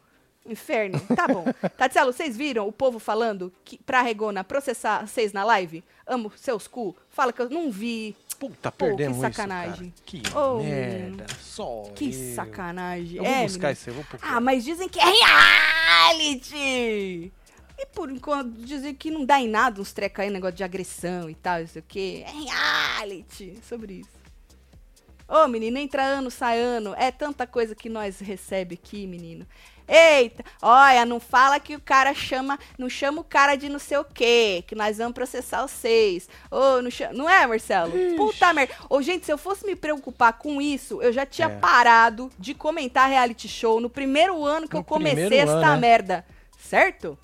[0.46, 0.98] Inferno.
[1.14, 1.44] Tá bom.
[1.76, 5.84] Tatielo, vocês viram o povo falando que pra Regona processar vocês na live?
[6.06, 6.96] Amo seus cu.
[7.10, 8.16] Fala que eu não vi.
[8.38, 9.92] Puta, Pô, que perdemos sacanagem.
[9.96, 10.32] isso, cara.
[10.32, 11.26] Que Ô, merda.
[11.40, 12.34] Só Que eu.
[12.34, 13.16] sacanagem.
[13.16, 13.72] Eu vou é, buscar menino.
[13.72, 14.36] isso eu vou procurar.
[14.36, 15.04] Ah, mas dizem que é
[16.18, 17.32] reality!
[17.80, 21.28] E por enquanto dizem que não dá em nada uns trecos aí, negócio de agressão
[21.30, 22.24] e tal, isso aqui.
[22.26, 23.58] É reality!
[23.62, 24.18] Sobre isso.
[25.28, 26.94] Ô, menino, entra ano, sai ano.
[26.96, 29.46] É tanta coisa que nós recebe aqui, menino.
[29.88, 33.96] Eita, olha, não fala que o cara chama, não chama o cara de não sei
[33.98, 36.28] o quê, que nós vamos processar vocês.
[36.50, 37.92] Ô, não, chama, não é, Marcelo?
[38.16, 38.74] Puta merda.
[38.90, 41.56] Ô, gente, se eu fosse me preocupar com isso, eu já tinha É.
[41.56, 45.76] parado de comentar reality show no primeiro ano que No eu comecei esta ano, né?
[45.78, 46.26] merda.
[46.58, 47.18] Certo?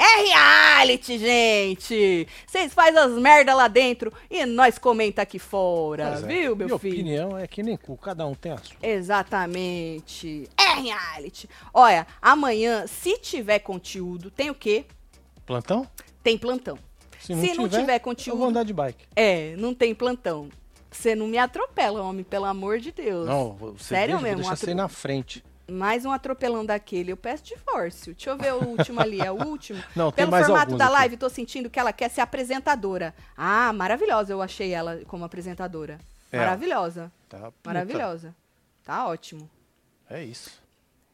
[0.00, 2.28] É reality, gente!
[2.46, 6.16] Vocês fazem as merda lá dentro e nós comenta aqui fora, é.
[6.22, 6.94] viu, meu Minha filho?
[6.94, 8.76] opinião é que nem cu, cada um tem a sua.
[8.80, 10.48] Exatamente.
[10.56, 11.48] É reality.
[11.74, 14.84] Olha, amanhã, se tiver conteúdo, tem o quê?
[15.44, 15.86] Plantão?
[16.22, 16.78] Tem plantão.
[17.18, 19.04] Se Se não tiver Eu conteúdo- vou andar de bike.
[19.16, 20.48] É, não tem plantão.
[20.90, 23.26] Você não me atropela, homem, pelo amor de Deus.
[23.26, 25.44] Não, você Sério deixa, mesmo, Vou deixar atro- você ir na frente.
[25.70, 27.12] Mais um atropelão daquele.
[27.12, 28.14] Eu peço divórcio.
[28.14, 29.20] Deixa eu ver o último ali.
[29.20, 29.82] É o último?
[29.94, 30.94] Não, tem Pelo formato da aqui.
[30.94, 33.14] live, tô sentindo que ela quer ser apresentadora.
[33.36, 34.32] Ah, maravilhosa.
[34.32, 35.98] Eu achei ela como apresentadora.
[36.32, 36.38] É.
[36.38, 37.12] Maravilhosa.
[37.28, 37.52] Tá.
[37.64, 38.34] Maravilhosa.
[38.84, 39.48] Tá ótimo.
[40.08, 40.62] É isso.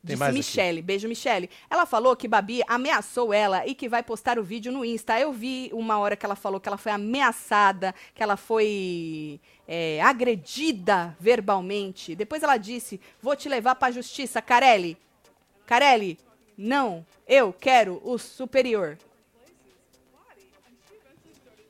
[0.04, 0.38] Tem Disse mais aqui.
[0.38, 0.82] Michele.
[0.82, 1.48] Beijo, Michele.
[1.70, 5.18] Ela falou que Babi ameaçou ela e que vai postar o vídeo no Insta.
[5.18, 10.02] Eu vi uma hora que ela falou que ela foi ameaçada, que ela foi é,
[10.02, 12.14] agredida verbalmente.
[12.14, 14.98] Depois ela disse: Vou te levar pra justiça, Carelli.
[15.64, 16.18] Carelli,
[16.56, 17.04] não.
[17.26, 18.98] Eu quero o superior.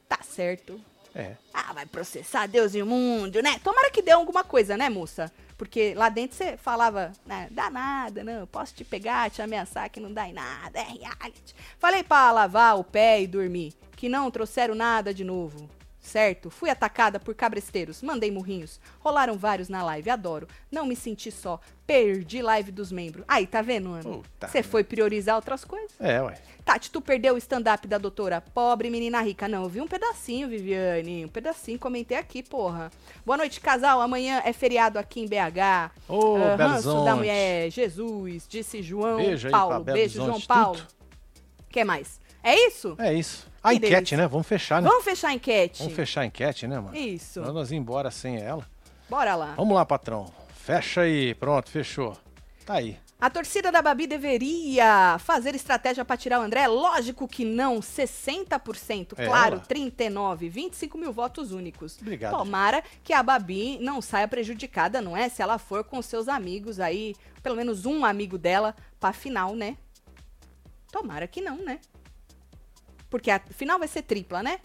[0.08, 0.80] Tá certo.
[1.14, 1.36] É.
[1.52, 3.60] Ah, vai processar Deus e o mundo, né?
[3.62, 5.32] Tomara que dê alguma coisa, né, moça?
[5.56, 10.00] Porque lá dentro você falava, né, dá nada, não, posso te pegar, te ameaçar que
[10.00, 11.54] não dá em nada, é reality.
[11.78, 15.68] Falei pra lavar o pé e dormir, que não trouxeram nada de novo.
[16.00, 16.50] Certo?
[16.50, 18.78] Fui atacada por cabresteiros, mandei murrinhos.
[19.00, 20.46] Rolaram vários na live, adoro.
[20.70, 21.58] Não me senti só.
[21.86, 23.24] Perdi live dos membros.
[23.26, 24.02] Aí, tá vendo, Ana?
[24.02, 25.98] Puta Você foi priorizar outras coisas?
[25.98, 26.38] É, ué.
[26.64, 29.46] Tati, tu perdeu o stand-up da doutora Pobre Menina Rica.
[29.46, 31.22] Não, eu vi um pedacinho, Viviane.
[31.26, 32.90] Um pedacinho, comentei aqui, porra.
[33.24, 34.00] Boa noite, casal.
[34.00, 35.90] Amanhã é feriado aqui em BH.
[36.08, 39.84] Ô, Ah, Belo ranço da mulher, Jesus, disse João Beijo aí Paulo.
[39.84, 40.78] Belo Beijo, João Paulo.
[40.78, 40.88] tudo.
[41.68, 42.18] que mais?
[42.42, 42.94] É isso?
[42.98, 43.46] É isso.
[43.62, 44.16] A Que enquete, delícia.
[44.16, 44.26] né?
[44.26, 44.88] Vamos fechar, né?
[44.88, 45.78] Vamos fechar a enquete?
[45.82, 46.96] Vamos fechar a enquete, né, mano?
[46.96, 47.40] Isso.
[47.42, 48.66] Nós ir embora sem ela.
[49.08, 49.52] Bora lá.
[49.56, 50.32] Vamos lá, patrão.
[50.54, 51.34] Fecha aí.
[51.34, 52.16] Pronto, fechou.
[52.64, 52.96] Tá aí.
[53.20, 56.66] A torcida da Babi deveria fazer estratégia pra tirar o André?
[56.66, 57.80] Lógico que não.
[57.80, 59.54] 60%, É, claro.
[59.56, 59.64] ela.
[59.64, 61.96] 39, 25 mil votos únicos.
[62.00, 62.36] Obrigado.
[62.36, 65.28] Tomara que a Babi não saia prejudicada, não é?
[65.28, 69.78] Se ela for com seus amigos aí, pelo menos um amigo dela, pra final, né?
[70.92, 71.80] Tomara que não, né?
[73.08, 74.60] Porque a final vai ser tripla, né?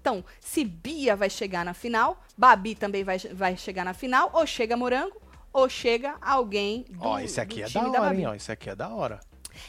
[0.00, 4.46] Então, se Bia vai chegar na final, Babi também vai, vai chegar na final, ou
[4.46, 5.20] chega Morango,
[5.52, 8.26] ou chega alguém do, Ó, esse aqui é da hora, hein?
[8.26, 9.20] Ó, esse aqui é da hora.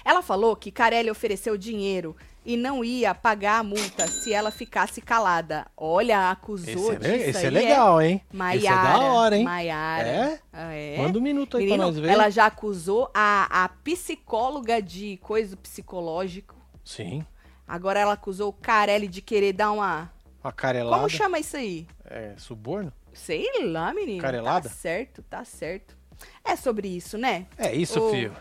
[0.05, 2.15] Ela falou que Carelli ofereceu dinheiro
[2.45, 5.65] e não ia pagar a multa se ela ficasse calada.
[5.75, 8.21] Olha, acusou Esse é, disso esse aí, é legal, hein?
[8.31, 8.57] Maiara.
[8.57, 9.43] Esse é da hora, hein?
[9.43, 10.07] Maiara.
[10.07, 10.39] É?
[10.53, 10.97] É?
[10.97, 12.09] Manda um minuto aí Menino, pra nós ver.
[12.09, 16.55] ela já acusou a, a psicóloga de coisa psicológico.
[16.83, 17.25] Sim.
[17.67, 20.11] Agora ela acusou o Carelli de querer dar uma...
[20.43, 20.95] Uma carelada.
[20.95, 21.85] Como chama isso aí?
[22.05, 22.91] É, suborno?
[23.19, 24.21] Sei lá, menino.
[24.21, 24.69] Carelada?
[24.69, 25.95] Tá certo, tá certo.
[26.43, 27.45] É sobre isso, né?
[27.57, 28.35] É isso, Ô, filho.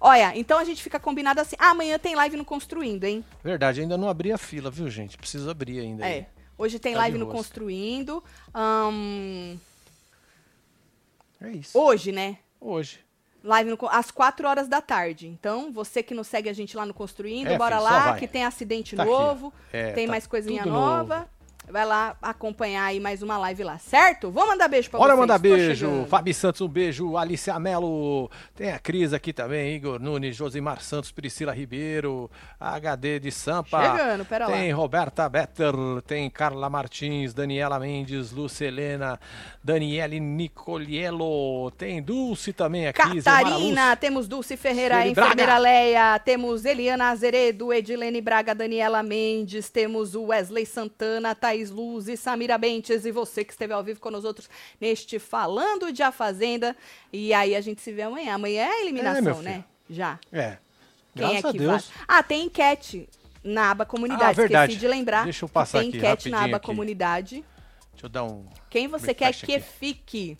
[0.00, 1.56] Olha, então a gente fica combinado assim.
[1.58, 3.24] Ah, amanhã tem live no Construindo, hein?
[3.44, 5.16] Verdade, ainda não abri a fila, viu, gente?
[5.18, 6.04] Preciso abrir ainda.
[6.04, 6.12] aí.
[6.20, 6.26] É.
[6.56, 7.38] Hoje tem Tá live no rosca.
[7.38, 8.22] Construindo.
[11.40, 11.78] É isso.
[11.78, 12.38] hoje, né?
[12.60, 13.00] Hoje.
[13.42, 15.26] Live no às 4 horas da tarde.
[15.26, 18.28] Então, você que não segue a gente lá no Construindo, É, bora filho, lá, que
[18.28, 19.52] tem acidente Tá novo.
[19.72, 21.28] É, tem tá mais coisinha nova.
[21.70, 24.30] Vai lá acompanhar aí mais uma live lá, certo?
[24.30, 25.20] Vamos mandar beijo pra Bora vocês.
[25.20, 25.86] mandar Tô beijo.
[25.86, 26.06] chegando.
[26.08, 27.16] Fabi Santos, um beijo.
[27.16, 28.30] Alice Amelo.
[28.56, 29.76] Tem a Cris aqui também.
[29.76, 32.30] Igor Nunes, Josimar Santos, Priscila Ribeiro.
[32.58, 33.96] HD de Sampa.
[33.96, 34.52] Chegando, pera lá.
[34.56, 35.74] Tem Roberta Better.
[36.06, 39.20] Tem Carla Martins, Daniela Mendes, Lucelena,
[39.62, 41.70] Daniele Nicoliello.
[41.72, 43.22] Tem Dulce também aqui.
[43.22, 45.58] Catarina, temos Dulce Ferreira, Sueli enfermeira Braga.
[45.58, 52.16] Leia, temos Eliana Azeredo, Edilene Braga, Daniela Mendes, temos o Wesley Santana, Thaís Luz e
[52.16, 54.48] Samira Bentes, e você que esteve ao vivo com nós outros
[54.80, 56.74] neste Falando de A Fazenda.
[57.12, 58.34] E aí a gente se vê amanhã.
[58.36, 59.42] Amanhã é a É, eliminação, filho.
[59.42, 59.64] né?
[59.90, 60.18] Já.
[60.32, 60.56] É.
[61.14, 61.88] Quem Graças é a que Deus.
[61.88, 62.04] vai?
[62.08, 63.08] Ah, tem enquete
[63.44, 64.22] na aba comunidade.
[64.24, 64.72] Ah, verdade.
[64.72, 65.24] Esqueci de lembrar.
[65.24, 66.66] Deixa eu passar tem aqui, enquete na aba aqui.
[66.66, 67.44] comunidade.
[67.92, 68.46] Deixa eu dar um.
[68.70, 69.64] Quem você quer que aqui.
[69.78, 70.38] fique?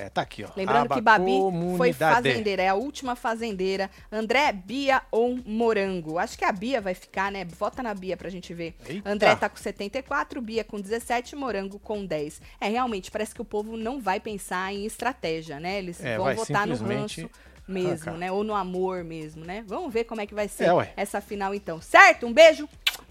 [0.00, 0.48] É, tá aqui, ó.
[0.56, 1.32] Lembrando Aba que Babi
[1.76, 3.90] foi fazendeira, é a última fazendeira.
[4.10, 6.18] André, Bia ou Morango?
[6.18, 7.44] Acho que a Bia vai ficar, né?
[7.44, 8.74] Vota na Bia pra gente ver.
[8.88, 9.10] Eita.
[9.10, 12.40] André tá com 74, Bia com 17, Morango com 10.
[12.60, 15.78] É, realmente, parece que o povo não vai pensar em estratégia, né?
[15.78, 17.28] Eles É, vão votar no ranço
[17.68, 18.32] mesmo, né?
[18.32, 19.62] Ou no amor mesmo, né?
[19.66, 21.80] Vamos ver como é que vai ser É, essa final então.
[21.80, 22.26] Certo?
[22.26, 22.66] Um beijo.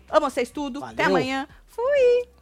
[0.09, 0.83] Amo vocês tudo.
[0.83, 1.17] Até Valeu.
[1.17, 1.47] amanhã.
[1.67, 2.38] Fui!